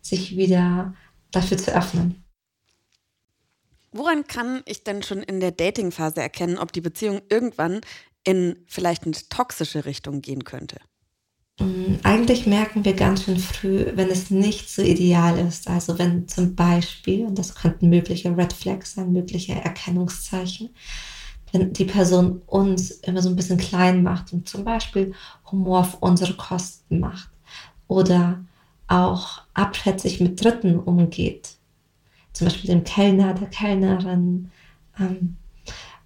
[0.00, 0.94] sich wieder
[1.30, 2.24] dafür zu öffnen.
[3.92, 7.80] Woran kann ich denn schon in der Dating-Phase erkennen, ob die Beziehung irgendwann
[8.24, 10.76] in vielleicht eine toxische Richtung gehen könnte?
[11.58, 15.68] Mm, eigentlich merken wir ganz schön früh, wenn es nicht so ideal ist.
[15.68, 20.70] Also wenn zum Beispiel, und das könnten mögliche Red Flags sein, mögliche Erkennungszeichen,
[21.52, 25.14] wenn die Person uns immer so ein bisschen klein macht und zum Beispiel
[25.50, 27.30] Humor auf unsere Kosten macht
[27.88, 28.44] oder
[28.88, 31.50] auch abschätzig mit Dritten umgeht,
[32.32, 34.50] zum Beispiel dem Kellner, der Kellnerin.
[34.98, 35.36] Ähm,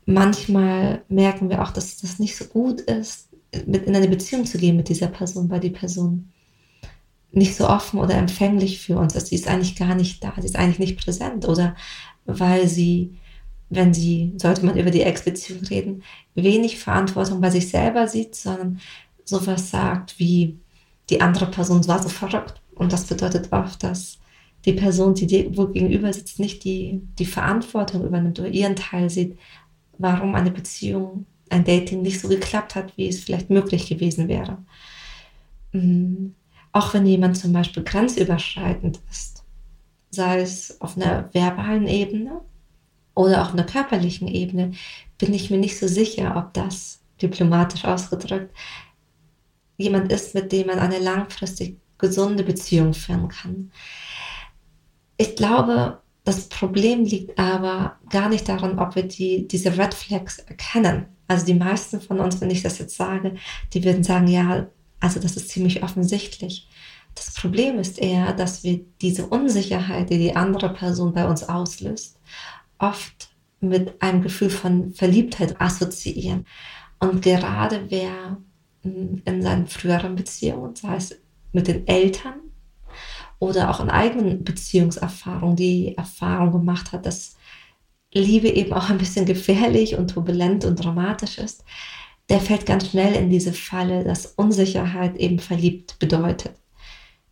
[0.07, 3.29] manchmal merken wir auch, dass das nicht so gut ist,
[3.67, 6.31] mit in eine Beziehung zu gehen mit dieser Person, weil die Person
[7.31, 9.29] nicht so offen oder empfänglich für uns ist.
[9.29, 11.75] Sie ist eigentlich gar nicht da, sie ist eigentlich nicht präsent oder
[12.27, 13.15] weil sie,
[13.71, 16.03] wenn sie, sollte man über die Ex-Beziehung reden,
[16.35, 18.81] wenig Verantwortung bei sich selber sieht, sondern
[19.25, 20.59] sowas sagt wie,
[21.11, 22.61] die andere Person war so verrückt.
[22.75, 24.19] Und das bedeutet oft, dass
[24.65, 29.11] die Person, die dir wohl gegenüber sitzt, nicht die, die Verantwortung übernimmt oder ihren Teil
[29.11, 29.39] sieht,
[29.99, 34.59] warum eine Beziehung ein Dating nicht so geklappt hat, wie es vielleicht möglich gewesen wäre.
[35.73, 36.35] Mhm.
[36.73, 39.45] Auch wenn jemand zum Beispiel grenzüberschreitend ist,
[40.11, 42.41] sei es auf einer verbalen Ebene
[43.15, 44.73] oder auf einer körperlichen Ebene,
[45.19, 48.55] bin ich mir nicht so sicher, ob das diplomatisch ausgedrückt
[49.77, 53.73] jemand ist, mit dem man eine langfristig gesunde Beziehung führen kann.
[55.17, 60.39] Ich glaube, das Problem liegt aber gar nicht daran, ob wir die, diese Red Flags
[60.39, 61.07] erkennen.
[61.29, 63.37] Also die meisten von uns, wenn ich das jetzt sage,
[63.73, 64.67] die würden sagen, ja,
[65.01, 66.69] also das ist ziemlich offensichtlich.
[67.15, 72.19] Das Problem ist eher, dass wir diese Unsicherheit, die die andere Person bei uns auslöst,
[72.79, 76.47] oft mit einem Gefühl von Verliebtheit assoziieren.
[76.99, 78.39] Und gerade wer
[78.83, 81.17] hm, in seinen früheren Beziehungen, sei es
[81.53, 82.35] mit den Eltern
[83.39, 87.37] oder auch in eigenen Beziehungserfahrungen, die Erfahrung gemacht hat, dass
[88.13, 91.65] Liebe eben auch ein bisschen gefährlich und turbulent und dramatisch ist,
[92.29, 96.55] der fällt ganz schnell in diese Falle, dass Unsicherheit eben verliebt bedeutet.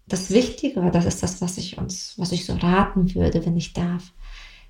[0.06, 3.72] Das Wichtige, das ist das, was ich uns, was ich so raten würde, wenn ich
[3.72, 4.12] darf,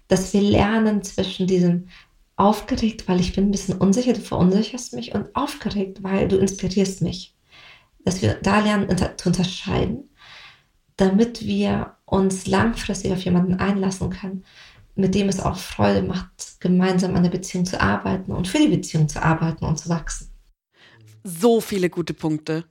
[0.09, 1.88] dass wir lernen zwischen diesem
[2.37, 7.03] aufgeregt, weil ich bin ein bisschen unsicher, du verunsicherst mich und aufgeregt, weil du inspirierst
[7.03, 7.37] mich.
[8.05, 10.11] Dass wir da lernen zu unterscheiden,
[10.97, 14.45] damit wir uns langfristig auf jemanden einlassen können
[14.95, 18.69] mit dem es auch Freude macht, gemeinsam an der Beziehung zu arbeiten und für die
[18.69, 20.29] Beziehung zu arbeiten und zu wachsen.
[21.25, 22.65] So viele gute Punkte.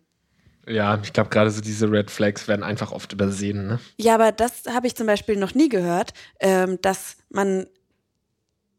[0.68, 3.68] Ja, ich glaube, gerade so diese Red Flags werden einfach oft übersehen.
[3.68, 3.80] Ne?
[3.98, 7.66] Ja, aber das habe ich zum Beispiel noch nie gehört, ähm, dass man,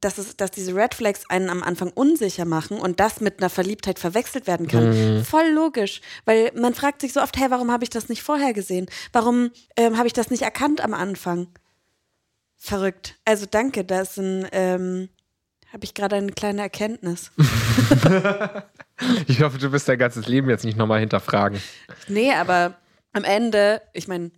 [0.01, 3.51] dass, es, dass diese Red Flags einen am Anfang unsicher machen und das mit einer
[3.51, 4.91] Verliebtheit verwechselt werden kann.
[5.19, 5.25] Mhm.
[5.25, 8.53] Voll logisch, weil man fragt sich so oft, hey, warum habe ich das nicht vorher
[8.53, 8.87] gesehen?
[9.13, 11.49] Warum ähm, habe ich das nicht erkannt am Anfang?
[12.57, 13.17] Verrückt.
[13.25, 15.09] Also danke, das ähm,
[15.73, 17.31] habe ich gerade eine kleine Erkenntnis.
[19.27, 21.61] ich hoffe, du wirst dein ganzes Leben jetzt nicht nochmal hinterfragen.
[22.09, 22.77] Nee, aber
[23.13, 24.31] am Ende, ich meine,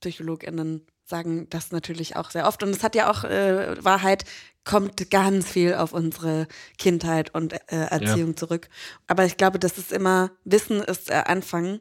[0.00, 2.62] PsychologInnen sagen das natürlich auch sehr oft.
[2.62, 4.24] Und es hat ja auch äh, Wahrheit,
[4.64, 6.46] kommt ganz viel auf unsere
[6.78, 8.36] Kindheit und äh, Erziehung ja.
[8.36, 8.68] zurück.
[9.06, 11.80] Aber ich glaube, das ist immer, Wissen ist der Anfang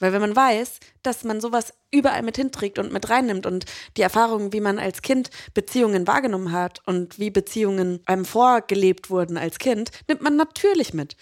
[0.00, 3.64] Weil wenn man weiß, dass man sowas überall mit hinträgt und mit reinnimmt und
[3.96, 9.36] die Erfahrungen, wie man als Kind Beziehungen wahrgenommen hat und wie Beziehungen einem vorgelebt wurden
[9.36, 11.16] als Kind, nimmt man natürlich mit.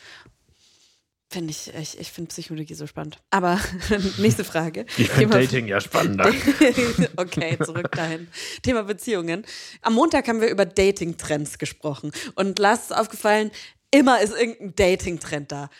[1.32, 3.16] Finde ich, ich, ich finde Psychologie so spannend.
[3.30, 3.58] Aber
[4.18, 4.84] nächste Frage.
[4.98, 6.30] Ich finde Dating ja spannender.
[7.16, 8.28] okay, zurück dahin.
[8.62, 9.46] Thema Beziehungen.
[9.80, 12.12] Am Montag haben wir über Dating-Trends gesprochen.
[12.34, 13.50] Und Lars ist aufgefallen,
[13.90, 15.70] immer ist irgendein Dating-Trend da.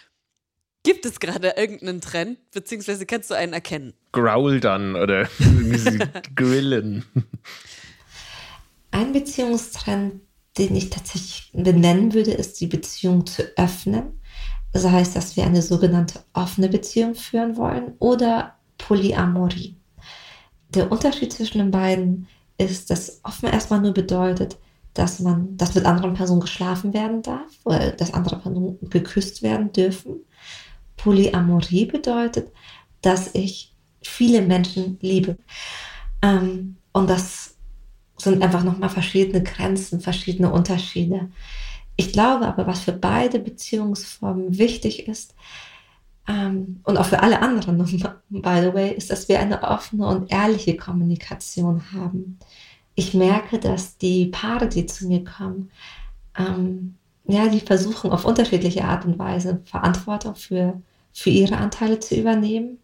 [0.84, 3.94] Gibt es gerade irgendeinen Trend, beziehungsweise kannst du einen erkennen?
[4.10, 5.28] Growl dann oder
[6.34, 7.04] grillen.
[8.90, 10.20] Ein Beziehungstrend,
[10.58, 14.20] den ich tatsächlich benennen würde, ist die Beziehung zu öffnen.
[14.72, 19.76] Das heißt, dass wir eine sogenannte offene Beziehung führen wollen oder Polyamorie.
[20.70, 22.26] Der Unterschied zwischen den beiden
[22.58, 24.58] ist, dass offen erstmal nur bedeutet,
[24.94, 29.72] dass man, dass mit anderen Personen geschlafen werden darf oder dass andere Personen geküsst werden
[29.72, 30.24] dürfen.
[31.02, 32.52] Polyamorie bedeutet,
[33.00, 35.36] dass ich viele Menschen liebe.
[36.22, 37.56] Ähm, und das
[38.16, 41.30] sind einfach nochmal verschiedene Grenzen, verschiedene Unterschiede.
[41.96, 45.34] Ich glaube aber, was für beide Beziehungsformen wichtig ist,
[46.28, 50.30] ähm, und auch für alle anderen, by the way, ist, dass wir eine offene und
[50.30, 52.38] ehrliche Kommunikation haben.
[52.94, 55.70] Ich merke, dass die Paare, die zu mir kommen,
[56.38, 60.80] ähm, ja, die versuchen auf unterschiedliche Art und Weise Verantwortung für,
[61.12, 62.78] für ihre Anteile zu übernehmen.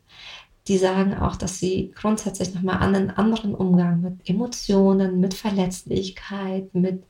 [0.66, 7.04] Die sagen auch, dass sie grundsätzlich nochmal einen anderen Umgang mit Emotionen, mit Verletzlichkeit, mit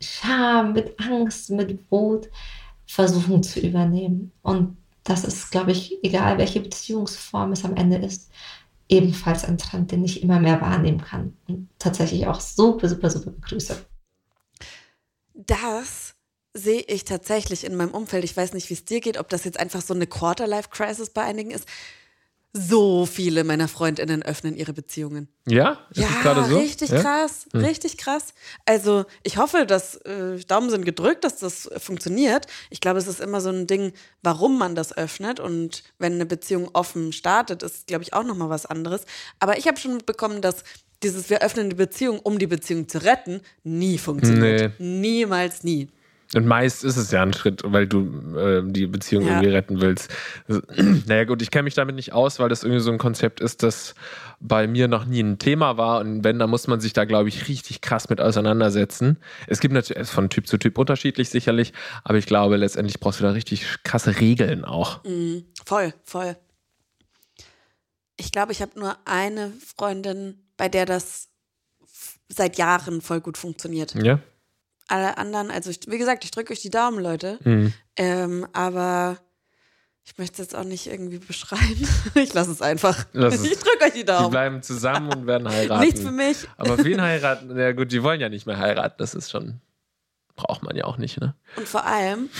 [0.00, 2.28] Scham, mit Angst, mit Wut
[2.86, 4.32] versuchen zu übernehmen.
[4.42, 8.30] Und das ist, glaube ich, egal welche Beziehungsform es am Ende ist,
[8.88, 13.30] ebenfalls ein Trend, den ich immer mehr wahrnehmen kann und tatsächlich auch super, super, super
[13.30, 13.84] begrüße.
[15.34, 16.15] Das
[16.56, 18.24] sehe ich tatsächlich in meinem Umfeld.
[18.24, 21.22] Ich weiß nicht, wie es dir geht, ob das jetzt einfach so eine Quarter-Life-Crisis bei
[21.22, 21.66] einigen ist
[22.58, 25.28] so viele meiner Freundinnen öffnen ihre Beziehungen.
[25.46, 25.78] Ja?
[25.90, 26.58] Ist ja, gerade so?
[26.58, 27.02] richtig ja?
[27.02, 27.62] krass, hm.
[27.62, 28.32] richtig krass.
[28.64, 32.46] Also ich hoffe, dass äh, Daumen sind gedrückt, dass das funktioniert.
[32.70, 33.92] Ich glaube, es ist immer so ein Ding,
[34.22, 38.36] warum man das öffnet und wenn eine Beziehung offen startet, ist, glaube ich, auch noch
[38.36, 39.02] mal was anderes.
[39.38, 40.64] Aber ich habe schon mitbekommen, dass
[41.02, 44.80] dieses wir öffnen die Beziehung, um die Beziehung zu retten, nie funktioniert.
[44.80, 45.00] Nee.
[45.00, 45.88] Niemals nie.
[46.34, 49.30] Und meist ist es ja ein Schritt, weil du äh, die Beziehung ja.
[49.30, 50.12] irgendwie retten willst.
[51.06, 53.62] naja, gut, ich kenne mich damit nicht aus, weil das irgendwie so ein Konzept ist,
[53.62, 53.94] das
[54.40, 56.00] bei mir noch nie ein Thema war.
[56.00, 59.18] Und wenn, dann muss man sich da, glaube ich, richtig krass mit auseinandersetzen.
[59.46, 63.24] Es gibt natürlich von Typ zu Typ unterschiedlich sicherlich, aber ich glaube, letztendlich brauchst du
[63.24, 65.04] da richtig krasse Regeln auch.
[65.04, 66.36] Mhm, voll, voll.
[68.16, 71.28] Ich glaube, ich habe nur eine Freundin, bei der das
[72.28, 73.94] seit Jahren voll gut funktioniert.
[73.94, 74.18] Ja
[74.88, 77.38] alle anderen, also ich, wie gesagt, ich drücke euch die Daumen, Leute.
[77.44, 77.72] Mhm.
[77.96, 79.18] Ähm, aber
[80.04, 81.88] ich möchte es jetzt auch nicht irgendwie beschreiben.
[82.14, 83.06] Ich lasse es einfach.
[83.12, 83.44] Lass es.
[83.50, 84.26] Ich drücke euch die Daumen.
[84.26, 85.84] Die bleiben zusammen und werden heiraten.
[85.84, 86.46] Nichts für mich.
[86.56, 87.58] Aber wen heiraten?
[87.58, 88.94] Ja gut, die wollen ja nicht mehr heiraten.
[88.98, 89.60] Das ist schon,
[90.36, 91.34] braucht man ja auch nicht, ne?
[91.56, 92.30] Und vor allem,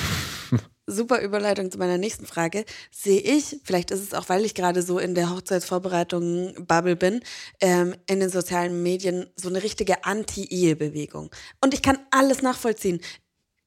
[0.86, 4.82] super Überleitung zu meiner nächsten Frage, sehe ich, vielleicht ist es auch, weil ich gerade
[4.82, 7.20] so in der Hochzeitsvorbereitung-Bubble bin,
[7.60, 11.30] ähm, in den sozialen Medien so eine richtige Anti-Ehe-Bewegung.
[11.60, 13.00] Und ich kann alles nachvollziehen.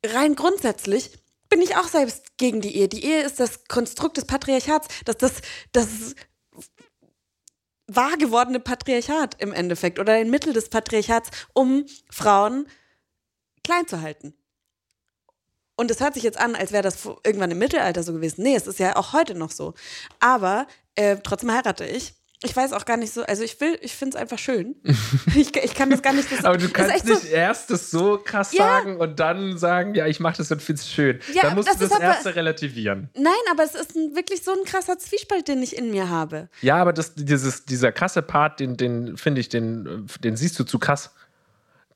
[0.05, 1.11] Rein grundsätzlich
[1.49, 2.87] bin ich auch selbst gegen die Ehe.
[2.87, 5.87] Die Ehe ist das Konstrukt des Patriarchats, das, das, das
[7.87, 12.67] wahr gewordene Patriarchat im Endeffekt oder ein Mittel des Patriarchats, um Frauen
[13.63, 14.35] klein zu halten.
[15.79, 18.43] Und es hört sich jetzt an, als wäre das irgendwann im Mittelalter so gewesen.
[18.43, 19.75] Nee, es ist ja auch heute noch so.
[20.19, 22.15] Aber äh, trotzdem heirate ich.
[22.43, 24.75] Ich weiß auch gar nicht so, also ich will, ich finde es einfach schön.
[25.35, 26.29] Ich, ich, kann das gar nicht.
[26.29, 28.65] Das, Aber du kannst nicht so, erst das so krass ja.
[28.65, 31.19] sagen und dann sagen, ja, ich mache das und finde es schön.
[31.33, 33.09] Ja, dann musst das du das aber, erste relativieren.
[33.15, 36.49] Nein, aber es ist ein, wirklich so ein krasser Zwiespalt, den ich in mir habe.
[36.61, 40.65] Ja, aber das, dieses, dieser krasse Part, den, den finde ich, den, den siehst du
[40.65, 41.11] zu krass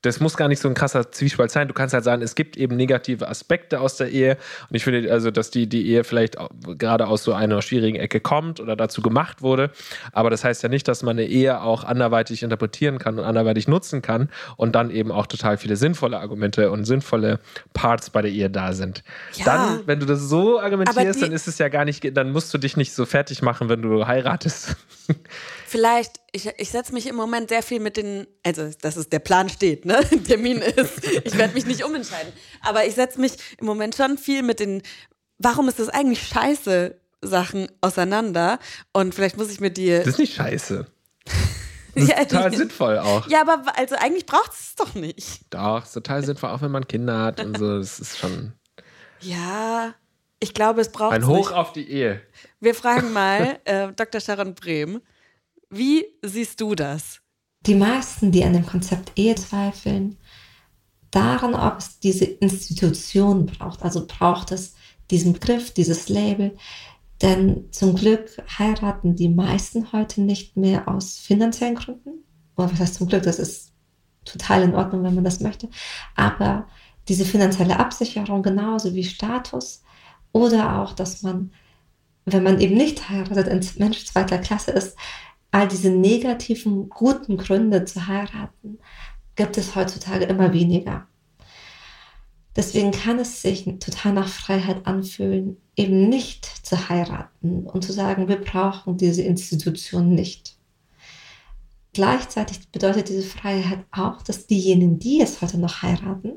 [0.04, 1.68] das muss gar nicht so ein krasser Zwiespalt sein.
[1.68, 4.36] Du kannst halt sagen, es gibt eben negative Aspekte aus der Ehe.
[4.68, 6.36] Und ich finde also, dass die, die Ehe vielleicht
[6.78, 9.70] gerade aus so einer schwierigen Ecke kommt oder dazu gemacht wurde.
[10.12, 13.66] Aber das heißt ja nicht, dass man eine Ehe auch anderweitig interpretieren kann und anderweitig
[13.66, 17.40] nutzen kann und dann eben auch total viele sinnvolle Argumente und sinnvolle
[17.72, 19.02] Parts bei der Ehe da sind.
[19.34, 19.44] Ja.
[19.44, 22.58] Dann, wenn du das so argumentierst, dann ist es ja gar nicht, dann musst du
[22.58, 24.76] dich nicht so fertig machen, wenn du heiratest.
[25.66, 29.20] Vielleicht, ich, ich setze mich im Moment sehr viel mit den, also dass es der
[29.20, 30.00] Plan steht, ne?
[30.26, 31.04] Termin ist.
[31.24, 32.32] Ich werde mich nicht umentscheiden.
[32.60, 34.82] Aber ich setze mich im Moment schon viel mit den,
[35.38, 38.58] warum ist das eigentlich scheiße, Sachen auseinander.
[38.92, 39.90] Und vielleicht muss ich mir die.
[39.90, 40.86] Das ist nicht scheiße.
[41.96, 43.28] Das ist ja, total sinnvoll auch.
[43.28, 45.42] Ja, aber also eigentlich braucht es doch nicht.
[45.50, 47.78] Doch, ist total sinnvoll, auch wenn man Kinder hat und so.
[47.78, 48.52] Das ist schon.
[49.20, 49.94] Ja.
[50.40, 51.52] Ich glaube, es braucht Ein Hoch nicht.
[51.52, 52.20] auf die Ehe.
[52.58, 54.20] Wir fragen mal äh, Dr.
[54.20, 55.02] Sharon Brehm,
[55.76, 57.20] wie siehst du das?
[57.66, 60.18] Die meisten, die an dem Konzept Ehe zweifeln,
[61.10, 63.82] daran, ob es diese Institution braucht.
[63.82, 64.74] Also braucht es
[65.10, 66.56] diesen Begriff, dieses Label.
[67.22, 72.24] Denn zum Glück heiraten die meisten heute nicht mehr aus finanziellen Gründen.
[72.56, 73.72] Oder was heißt zum Glück, das ist
[74.24, 75.68] total in Ordnung, wenn man das möchte.
[76.16, 76.66] Aber
[77.08, 79.82] diese finanzielle Absicherung genauso wie Status
[80.32, 81.52] oder auch, dass man,
[82.24, 84.96] wenn man eben nicht heiratet, ein Mensch zweiter Klasse ist,
[85.54, 88.78] all diese negativen, guten Gründe zu heiraten,
[89.36, 91.06] gibt es heutzutage immer weniger.
[92.56, 98.26] Deswegen kann es sich total nach Freiheit anfühlen, eben nicht zu heiraten und zu sagen,
[98.26, 100.56] wir brauchen diese Institution nicht.
[101.92, 106.32] Gleichzeitig bedeutet diese Freiheit auch, dass diejenigen, die es heute noch heiraten,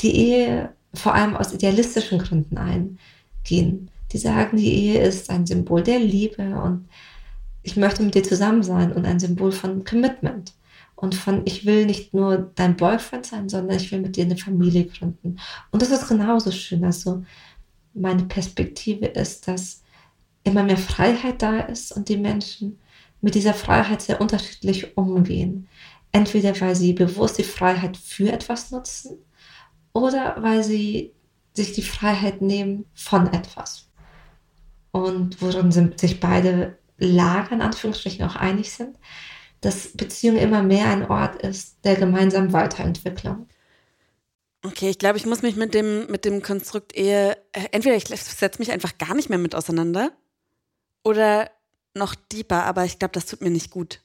[0.00, 3.90] die Ehe vor allem aus idealistischen Gründen eingehen.
[4.12, 6.88] Die sagen, die Ehe ist ein Symbol der Liebe und
[7.64, 10.52] ich möchte mit dir zusammen sein und ein Symbol von Commitment
[10.94, 14.36] und von ich will nicht nur dein Boyfriend sein, sondern ich will mit dir eine
[14.36, 15.40] Familie gründen.
[15.70, 16.84] Und das ist genauso schön.
[16.84, 17.24] Also
[17.94, 19.82] meine Perspektive ist, dass
[20.44, 22.78] immer mehr Freiheit da ist und die Menschen
[23.22, 25.66] mit dieser Freiheit sehr unterschiedlich umgehen.
[26.12, 29.16] Entweder weil sie bewusst die Freiheit für etwas nutzen
[29.94, 31.12] oder weil sie
[31.54, 33.88] sich die Freiheit nehmen von etwas.
[34.92, 38.96] Und worin sich beide Lager in Anführungsstrichen auch einig sind,
[39.60, 43.48] dass Beziehung immer mehr ein Ort ist der gemeinsamen Weiterentwicklung.
[44.64, 48.06] Okay, ich glaube, ich muss mich mit dem, mit dem Konstrukt Ehe, äh, entweder ich
[48.06, 50.12] setze mich einfach gar nicht mehr mit auseinander
[51.04, 51.50] oder
[51.94, 54.03] noch deeper, aber ich glaube, das tut mir nicht gut.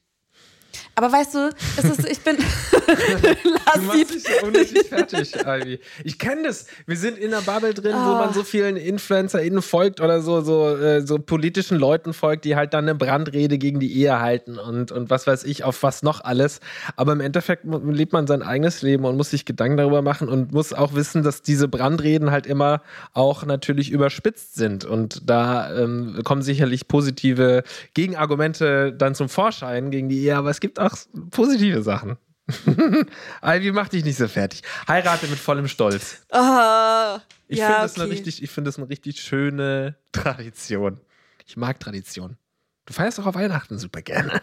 [0.95, 2.36] Aber weißt du, es ist, ich bin.
[3.73, 5.79] du machst dich so unnötig fertig, Ivy.
[6.03, 6.65] Ich kenne das.
[6.88, 8.05] Wir sind in einer Bubble drin, oh.
[8.05, 12.55] wo man so vielen InfluencerInnen folgt oder so, so, äh, so politischen Leuten folgt, die
[12.55, 16.03] halt dann eine Brandrede gegen die Ehe halten und, und was weiß ich, auf was
[16.03, 16.60] noch alles.
[16.95, 20.51] Aber im Endeffekt lebt man sein eigenes Leben und muss sich Gedanken darüber machen und
[20.51, 22.82] muss auch wissen, dass diese Brandreden halt immer
[23.13, 24.86] auch natürlich überspitzt sind.
[24.86, 30.59] Und da ähm, kommen sicherlich positive Gegenargumente dann zum Vorschein gegen die Ehe, aber es
[30.60, 30.95] gibt auch
[31.32, 32.17] positive Sachen.
[33.43, 34.63] Ivy, mach dich nicht so fertig.
[34.88, 36.24] Heirate mit vollem Stolz.
[36.32, 37.17] Oh,
[37.48, 38.02] ich ja, finde das, okay.
[38.02, 41.00] eine richtig, ich das eine richtig schöne Tradition.
[41.45, 42.38] Ich mag Tradition.
[42.86, 44.41] Du feierst auch auf Weihnachten super gerne.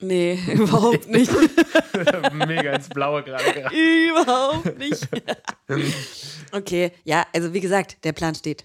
[0.00, 1.32] Nee, überhaupt nicht.
[2.32, 3.70] Mega ins Blaue gerade.
[3.74, 5.08] Überhaupt nicht.
[6.52, 8.64] okay, ja, also wie gesagt, der Plan steht.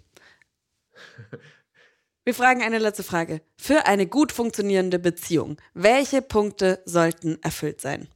[2.26, 3.42] Wir fragen eine letzte Frage.
[3.58, 8.08] Für eine gut funktionierende Beziehung, welche Punkte sollten erfüllt sein?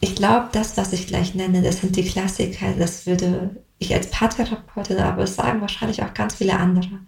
[0.00, 2.74] Ich glaube, das, was ich gleich nenne, das sind die Klassiker.
[2.78, 7.00] Das würde ich als Paartherapeutin aber sagen wahrscheinlich auch ganz viele andere.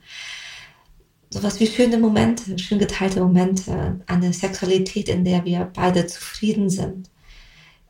[1.31, 7.09] Sowas wie schöne Momente, schön geteilte Momente, eine Sexualität, in der wir beide zufrieden sind,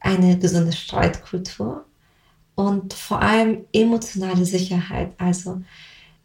[0.00, 1.86] eine gesunde Streitkultur
[2.54, 5.14] und vor allem emotionale Sicherheit.
[5.18, 5.62] Also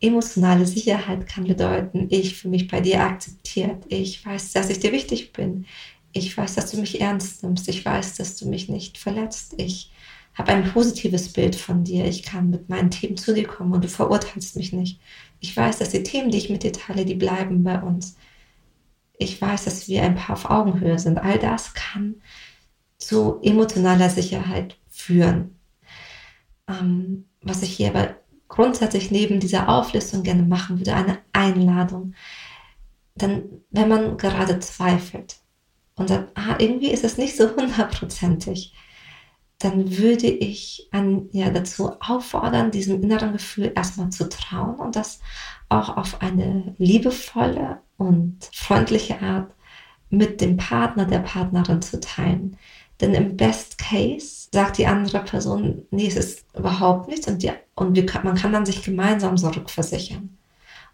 [0.02, 4.92] emotionale Sicherheit kann bedeuten, ich fühle mich bei dir akzeptiert, ich weiß, dass ich dir
[4.92, 5.66] wichtig bin,
[6.12, 9.92] ich weiß, dass du mich ernst nimmst, ich weiß, dass du mich nicht verletzt, ich
[10.34, 13.84] habe ein positives Bild von dir, ich kann mit meinen Themen zu dir kommen und
[13.84, 15.00] du verurteilst mich nicht.
[15.40, 18.16] Ich weiß, dass die Themen, die ich mit dir teile, die bleiben bei uns.
[19.18, 21.18] Ich weiß, dass wir ein paar auf Augenhöhe sind.
[21.18, 22.16] All das kann
[22.98, 25.56] zu emotionaler Sicherheit führen.
[26.68, 28.16] Ähm, was ich hier aber
[28.52, 32.14] grundsätzlich neben dieser Auflistung gerne machen würde, eine Einladung.
[33.16, 35.38] Denn wenn man gerade zweifelt
[35.96, 38.74] und sagt, ah, irgendwie ist es nicht so hundertprozentig,
[39.58, 45.20] dann würde ich an, ja, dazu auffordern, diesem inneren Gefühl erstmal zu trauen und das
[45.70, 49.54] auch auf eine liebevolle und freundliche Art
[50.10, 52.58] mit dem Partner, der Partnerin zu teilen.
[53.00, 57.52] Denn im Best Case sagt die andere Person, nee, es ist überhaupt nichts und, die,
[57.76, 60.38] und wir, man kann dann sich gemeinsam so rückversichern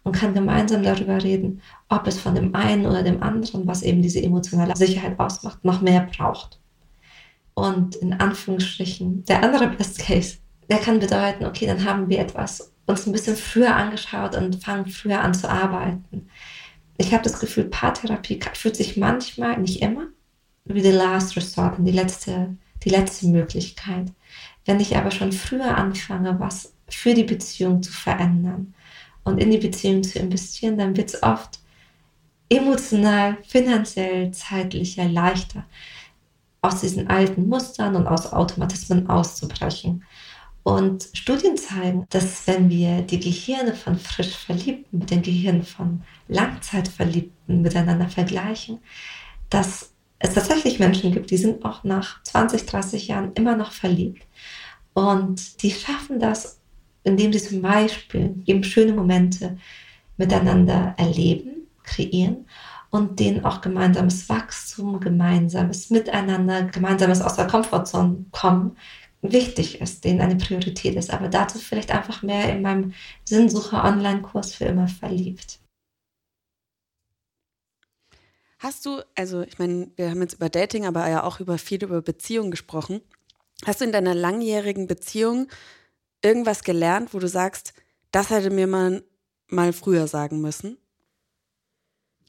[0.04, 4.00] und kann gemeinsam darüber reden, ob es von dem einen oder dem anderen, was eben
[4.00, 6.60] diese emotionale Sicherheit ausmacht, noch mehr braucht.
[7.54, 10.38] Und in Anführungsstrichen, der andere Best Case,
[10.70, 14.86] der kann bedeuten, okay, dann haben wir etwas uns ein bisschen früher angeschaut und fangen
[14.86, 16.28] früher an zu arbeiten.
[16.96, 20.06] Ich habe das Gefühl, Paartherapie fühlt sich manchmal, nicht immer,
[20.64, 22.56] wie the last resort, die letzte,
[22.88, 24.12] die letzte Möglichkeit.
[24.64, 28.74] Wenn ich aber schon früher anfange, was für die Beziehung zu verändern
[29.24, 31.60] und in die Beziehung zu investieren, dann wird es oft
[32.48, 35.64] emotional, finanziell, zeitlicher leichter,
[36.62, 40.04] aus diesen alten Mustern und aus Automatismen auszubrechen.
[40.62, 46.02] Und Studien zeigen, dass wenn wir die Gehirne von frisch Verliebten mit den Gehirnen von
[46.28, 48.78] Langzeitverliebten miteinander vergleichen,
[49.50, 54.26] dass es tatsächlich Menschen gibt, die sind auch nach 20, 30 Jahren immer noch verliebt.
[54.94, 56.60] Und die schaffen das,
[57.04, 59.58] indem sie zum Beispiel eben schöne Momente
[60.16, 62.46] miteinander erleben, kreieren
[62.90, 68.76] und denen auch gemeinsames Wachstum, gemeinsames Miteinander, gemeinsames aus der Komfortzone kommen,
[69.22, 71.12] wichtig ist, denen eine Priorität ist.
[71.12, 72.92] Aber dazu vielleicht einfach mehr in meinem
[73.24, 75.60] Sinnsucher-Online-Kurs für immer verliebt.
[78.58, 81.82] Hast du, also ich meine, wir haben jetzt über Dating, aber ja auch über viel
[81.82, 83.00] über Beziehungen gesprochen.
[83.64, 85.48] Hast du in deiner langjährigen Beziehung
[86.22, 87.72] irgendwas gelernt, wo du sagst,
[88.10, 89.02] das hätte mir man
[89.48, 90.76] mal früher sagen müssen?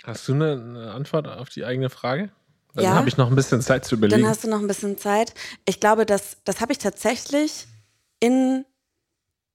[0.03, 2.31] Hast du eine, eine Antwort auf die eigene Frage?
[2.73, 2.93] Dann Ja.
[2.93, 4.21] habe ich noch ein bisschen Zeit zu überlegen.
[4.21, 5.33] Dann hast du noch ein bisschen Zeit.
[5.65, 7.67] Ich glaube, das, das habe ich tatsächlich
[8.19, 8.65] in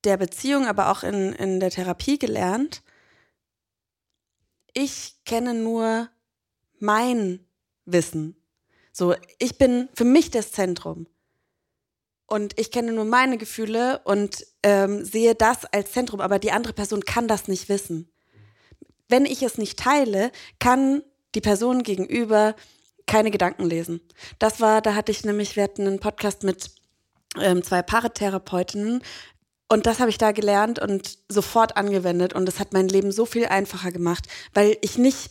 [0.05, 2.83] der Beziehung, aber auch in, in der Therapie gelernt.
[4.75, 6.09] Ich kenne nur
[6.85, 7.41] mein
[7.87, 8.37] Wissen.
[8.93, 11.07] So, ich bin für mich das Zentrum.
[12.27, 16.73] Und ich kenne nur meine Gefühle und ähm, sehe das als Zentrum, aber die andere
[16.73, 18.11] Person kann das nicht wissen.
[19.09, 21.03] Wenn ich es nicht teile, kann
[21.35, 22.55] die Person gegenüber
[23.07, 24.01] keine Gedanken lesen.
[24.39, 26.71] Das war, da hatte ich nämlich, wir hatten einen Podcast mit
[27.39, 29.03] ähm, zwei Paartherapeutinnen
[29.69, 33.27] und das habe ich da gelernt und sofort angewendet und es hat mein Leben so
[33.27, 35.31] viel einfacher gemacht, weil ich nicht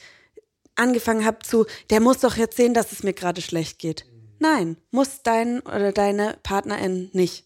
[0.76, 4.06] angefangen habe zu, der muss doch jetzt sehen, dass es mir gerade schlecht geht.
[4.40, 7.46] Nein, muss dein oder deine Partnerin nicht.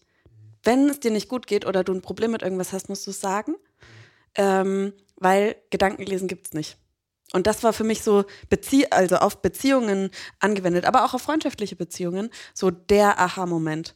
[0.64, 3.10] Wenn es dir nicht gut geht oder du ein Problem mit irgendwas hast, musst du
[3.10, 3.54] es sagen,
[4.34, 6.76] ähm, weil Gedankenlesen gibt's nicht.
[7.32, 10.10] Und das war für mich so, Bezie also auf Beziehungen
[10.40, 13.94] angewendet, aber auch auf freundschaftliche Beziehungen, so der Aha-Moment.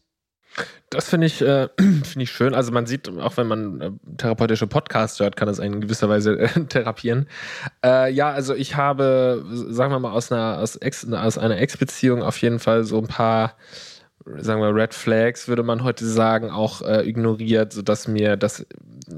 [0.90, 2.54] Das finde ich, äh, finde ich schön.
[2.54, 6.08] Also man sieht, auch wenn man äh, therapeutische Podcasts hört, kann das einen in gewisser
[6.08, 7.28] Weise äh, therapieren.
[7.84, 12.22] Äh, ja, also ich habe, sagen wir mal, aus einer, aus, Ex, aus einer Ex-Beziehung
[12.22, 13.56] auf jeden Fall so ein paar,
[14.38, 18.66] sagen wir, Red Flags, würde man heute sagen, auch äh, ignoriert, sodass mir das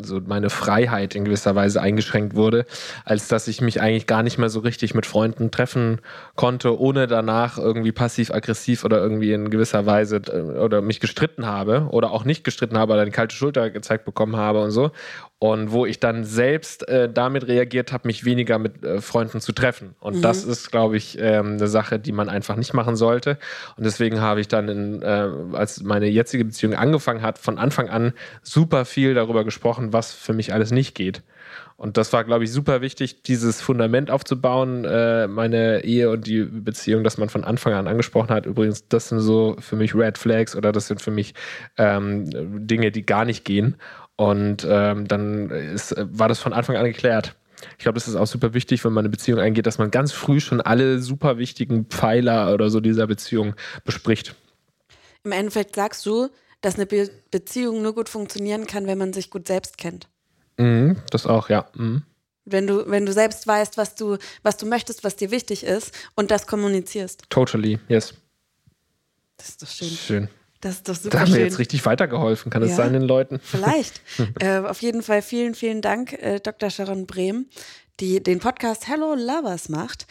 [0.02, 2.64] so meine Freiheit in gewisser Weise eingeschränkt wurde,
[3.04, 6.00] als dass ich mich eigentlich gar nicht mehr so richtig mit Freunden treffen
[6.36, 11.88] konnte, ohne danach irgendwie passiv-aggressiv oder irgendwie in gewisser Weise äh, oder mich gestritten habe
[11.90, 14.90] oder auch nicht gestritten habe oder eine kalte Schulter gezeigt bekommen habe und so.
[15.44, 19.52] Und wo ich dann selbst äh, damit reagiert habe, mich weniger mit äh, Freunden zu
[19.52, 19.94] treffen.
[20.00, 23.36] Und das ist, glaube ich, ähm, eine Sache, die man einfach nicht machen sollte.
[23.76, 27.90] Und deswegen habe ich dann, in, äh, als meine jetzige Beziehung angefangen hat, von Anfang
[27.90, 31.22] an super viel darüber gesprochen, was für mich alles nicht geht.
[31.76, 36.44] Und das war, glaube ich, super wichtig, dieses Fundament aufzubauen, äh, meine Ehe und die
[36.44, 38.46] Beziehung, dass man von Anfang an angesprochen hat.
[38.46, 41.34] Übrigens, das sind so für mich Red Flags oder das sind für mich
[41.76, 43.76] ähm, Dinge, die gar nicht gehen.
[44.16, 47.34] Und ähm, dann ist, war das von Anfang an geklärt.
[47.78, 50.12] Ich glaube, das ist auch super wichtig, wenn man eine Beziehung eingeht, dass man ganz
[50.12, 53.54] früh schon alle super wichtigen Pfeiler oder so dieser Beziehung
[53.84, 54.34] bespricht.
[55.24, 56.28] Im Endeffekt sagst du,
[56.60, 60.08] dass eine Be Beziehung nur gut funktionieren kann, wenn man sich gut selbst kennt.
[60.58, 61.66] Mhm, das auch, ja.
[61.74, 62.02] Mhm.
[62.44, 65.92] Wenn du, wenn du selbst weißt, was du, was du möchtest, was dir wichtig ist
[66.14, 67.24] und das kommunizierst.
[67.30, 68.14] Totally, yes.
[69.38, 69.88] Das ist doch schön.
[69.88, 70.28] Schön.
[70.64, 71.44] Das ist doch Da super haben wir schön.
[71.44, 72.76] jetzt richtig weitergeholfen, kann es Ja.
[72.76, 73.38] sein den Leuten?
[73.42, 74.00] Vielleicht.
[74.40, 76.70] äh, auf jeden Fall vielen, vielen Dank, äh, Dr.
[76.70, 77.46] Sharon Brehm,
[78.00, 80.06] die den Podcast Hello Lovers macht.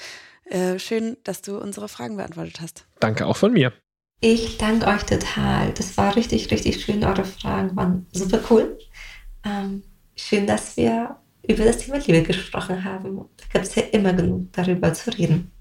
[0.45, 2.85] Äh, schön, dass du unsere Fragen beantwortet hast.
[2.99, 3.73] Danke auch von mir.
[4.19, 5.71] Ich danke euch total.
[5.73, 7.03] Das war richtig, richtig schön.
[7.03, 8.77] Eure Fragen waren super cool.
[9.43, 9.83] Ähm,
[10.15, 13.17] schön, dass wir über das Thema Liebe gesprochen haben.
[13.37, 15.51] Da gibt es ja immer genug darüber zu reden.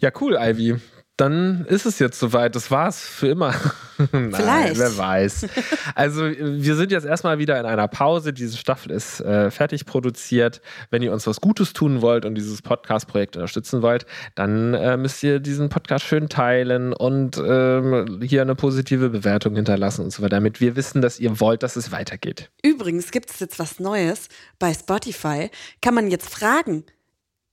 [0.00, 0.76] Ja, cool, Ivy.
[1.20, 2.56] Dann ist es jetzt soweit.
[2.56, 3.54] Das war's für immer.
[4.12, 4.78] Nein, Vielleicht.
[4.78, 5.46] wer weiß.
[5.94, 8.32] Also, wir sind jetzt erstmal wieder in einer Pause.
[8.32, 10.62] Diese Staffel ist äh, fertig produziert.
[10.88, 15.22] Wenn ihr uns was Gutes tun wollt und dieses Podcast-Projekt unterstützen wollt, dann äh, müsst
[15.22, 20.36] ihr diesen Podcast schön teilen und ähm, hier eine positive Bewertung hinterlassen und so weiter,
[20.36, 22.50] damit wir wissen, dass ihr wollt, dass es weitergeht.
[22.62, 24.28] Übrigens gibt es jetzt was Neues.
[24.58, 25.50] Bei Spotify
[25.82, 26.84] kann man jetzt Fragen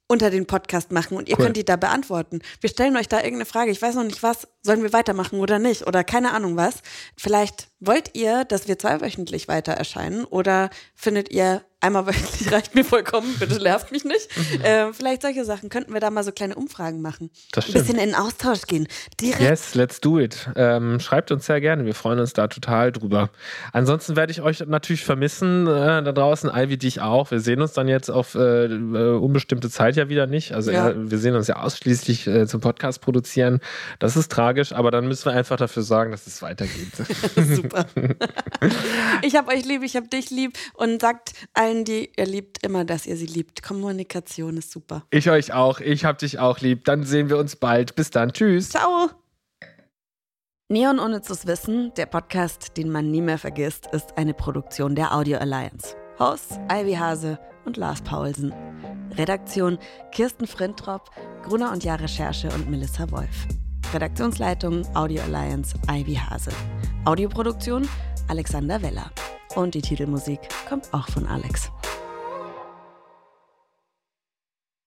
[0.08, 1.46] unter den Podcast machen und ihr Cool.
[1.46, 2.40] könnt die da beantworten.
[2.62, 3.72] Wir stellen euch da irgendeine Frage.
[3.72, 4.48] Ich weiß noch nicht was.
[4.62, 5.86] Sollen wir weitermachen oder nicht?
[5.86, 6.76] Oder keine Ahnung was.
[7.18, 12.84] Vielleicht wollt ihr, dass wir zweiwöchentlich weiter erscheinen oder findet ihr Einmal wöchentlich reicht mir
[12.84, 14.28] vollkommen, bitte nervt mich nicht.
[14.62, 15.70] Äh, vielleicht solche Sachen.
[15.70, 17.30] Könnten wir da mal so kleine Umfragen machen.
[17.54, 18.90] Das Ein bisschen in den Austausch gehen.
[19.22, 19.40] Direkt.
[19.42, 20.50] Yes, let's do it.
[20.58, 21.86] Ähm, schreibt uns sehr gerne.
[21.86, 23.30] Wir freuen uns da total drüber.
[23.72, 26.52] Ansonsten werde ich euch natürlich vermissen äh, da draußen.
[26.54, 27.32] Ivy, dich auch.
[27.32, 30.52] Wir sehen uns dann jetzt auf äh, äh, unbestimmte Zeit ja wieder nicht.
[30.54, 30.90] Also Ja.
[30.90, 33.62] äh, wir sehen uns ja ausschließlich äh, zum Podcast produzieren.
[34.00, 36.92] Das ist tragisch, aber dann müssen wir einfach dafür sorgen, dass es weitergeht.
[37.38, 37.86] Super.
[39.22, 40.58] ich hab euch lieb, ich hab dich lieb.
[40.74, 43.64] Und sagt allen, die ihr liebt, immer, dass ihr sie liebt.
[43.64, 45.04] Kommunikation ist super.
[45.12, 45.80] ich euch auch.
[45.80, 46.86] Ich hab dich auch lieb.
[46.86, 47.96] Dann sehen wir uns bald.
[47.96, 48.34] Bis dann.
[48.34, 48.70] Tschüss.
[48.70, 49.10] Ciao.
[50.70, 55.38] Neon Unnützes Wissen, der Podcast, den man nie mehr vergisst, ist eine Produktion der Audio
[55.38, 55.96] Alliance.
[56.20, 58.54] Hosts Ivy Hase und Lars Paulsen.
[59.18, 59.78] Redaktion
[60.12, 61.10] Kirsten Frintrop,
[61.44, 63.48] Gruner und Jahr Recherche und Melissa Wolf.
[63.94, 66.52] Redaktionsleitung Audio Alliance Ivy Hase.
[67.06, 67.88] Audioproduktion
[68.28, 69.10] Alexander Weller.
[69.56, 71.72] Und die Titelmusik kommt auch von Alex.